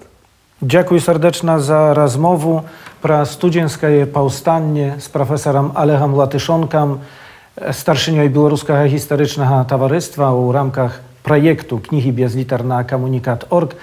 Дзякуй 0.60 0.98
сардэчна 0.98 1.60
за 1.60 1.94
размову 1.94 2.64
пра 3.00 3.24
студзенскае 3.24 4.06
паўстанне 4.06 4.98
з 4.98 5.08
прафесарам 5.08 5.72
Алегам 5.74 6.14
Латышонкам, 6.14 7.00
старшынёй 7.54 8.28
беларускага 8.28 8.88
гістарычнага 8.90 9.62
таварыства 9.70 10.34
ў 10.34 10.50
рамках 10.50 10.98
праекту 11.22 11.78
кнігі 11.78 12.12
без 12.12 12.36
літар 12.36 12.64
на 12.64 12.84
камунікат.орг 12.84 13.76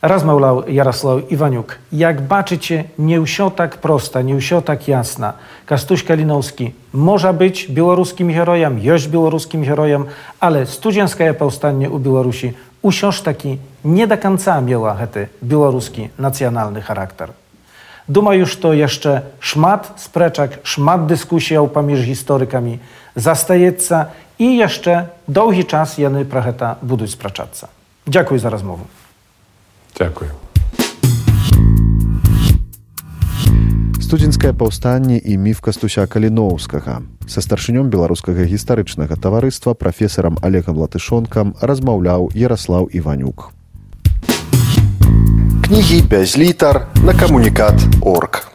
размаўляў 0.00 0.70
Ярослаў 0.70 1.26
Іванюк. 1.26 1.78
Як 1.90 2.22
бачыце, 2.22 2.86
не 2.98 3.18
ўсё 3.18 3.50
так 3.50 3.82
проста, 3.82 4.22
не 4.22 4.38
ўсё 4.38 4.62
так 4.62 4.86
ясна. 4.86 5.34
Кастуś 5.66 6.06
Каліноўскі 6.06 6.70
можа 6.92 7.34
быць 7.34 7.66
беларускім 7.66 8.30
героем, 8.30 8.78
ёсць 8.78 9.10
беларускім 9.10 9.66
героем, 9.66 10.08
але 10.38 10.66
студзенскае 10.66 11.34
паўстанне 11.34 11.90
ў 11.90 11.98
Беларусі 11.98 12.54
ўсё 12.82 13.10
ж 13.10 13.24
такі 13.26 13.58
не 13.82 14.06
да 14.06 14.16
канца 14.16 14.60
мела 14.62 14.94
гэты 14.94 15.34
беларускі 15.42 16.14
нацыянальны 16.14 16.80
характар. 16.80 17.34
Думаю, 18.06 18.46
што 18.46 18.72
яшчэ 18.72 19.26
шмат 19.42 19.98
спрэчак, 19.98 20.62
шмат 20.62 21.10
дыскусіяў 21.10 21.68
паміж 21.68 22.06
гісторыкамі 22.06 22.78
застаецца 23.18 24.14
і 24.37 24.47
яшчэ 24.57 25.09
доўгі 25.27 25.63
час 25.63 25.99
яны 25.99 26.25
пра 26.25 26.41
гэта 26.41 26.77
будуць 26.81 27.11
спрачацца. 27.11 27.69
Дзякуй 28.05 28.39
за 28.39 28.49
размову. 28.49 28.87
Дзякую. 29.97 30.31
студзенскае 34.13 34.53
паўстанне 34.53 35.15
і 35.17 35.37
міф 35.41 35.57
кастуся 35.65 36.03
каліноўскага 36.05 36.99
са 37.25 37.41
старшынём 37.41 37.89
беларускага 37.89 38.45
гістарычнага 38.45 39.17
таварыства 39.17 39.73
прафесарам 39.73 40.37
олегам 40.45 40.77
латышонкам 40.77 41.55
размаўляў 41.57 42.29
ярослаў 42.37 42.85
іванюк 42.93 43.49
кнігі 45.65 45.99
без 46.13 46.37
літар 46.37 46.85
на 47.01 47.17
камунікат 47.17 47.73
орг 48.05 48.52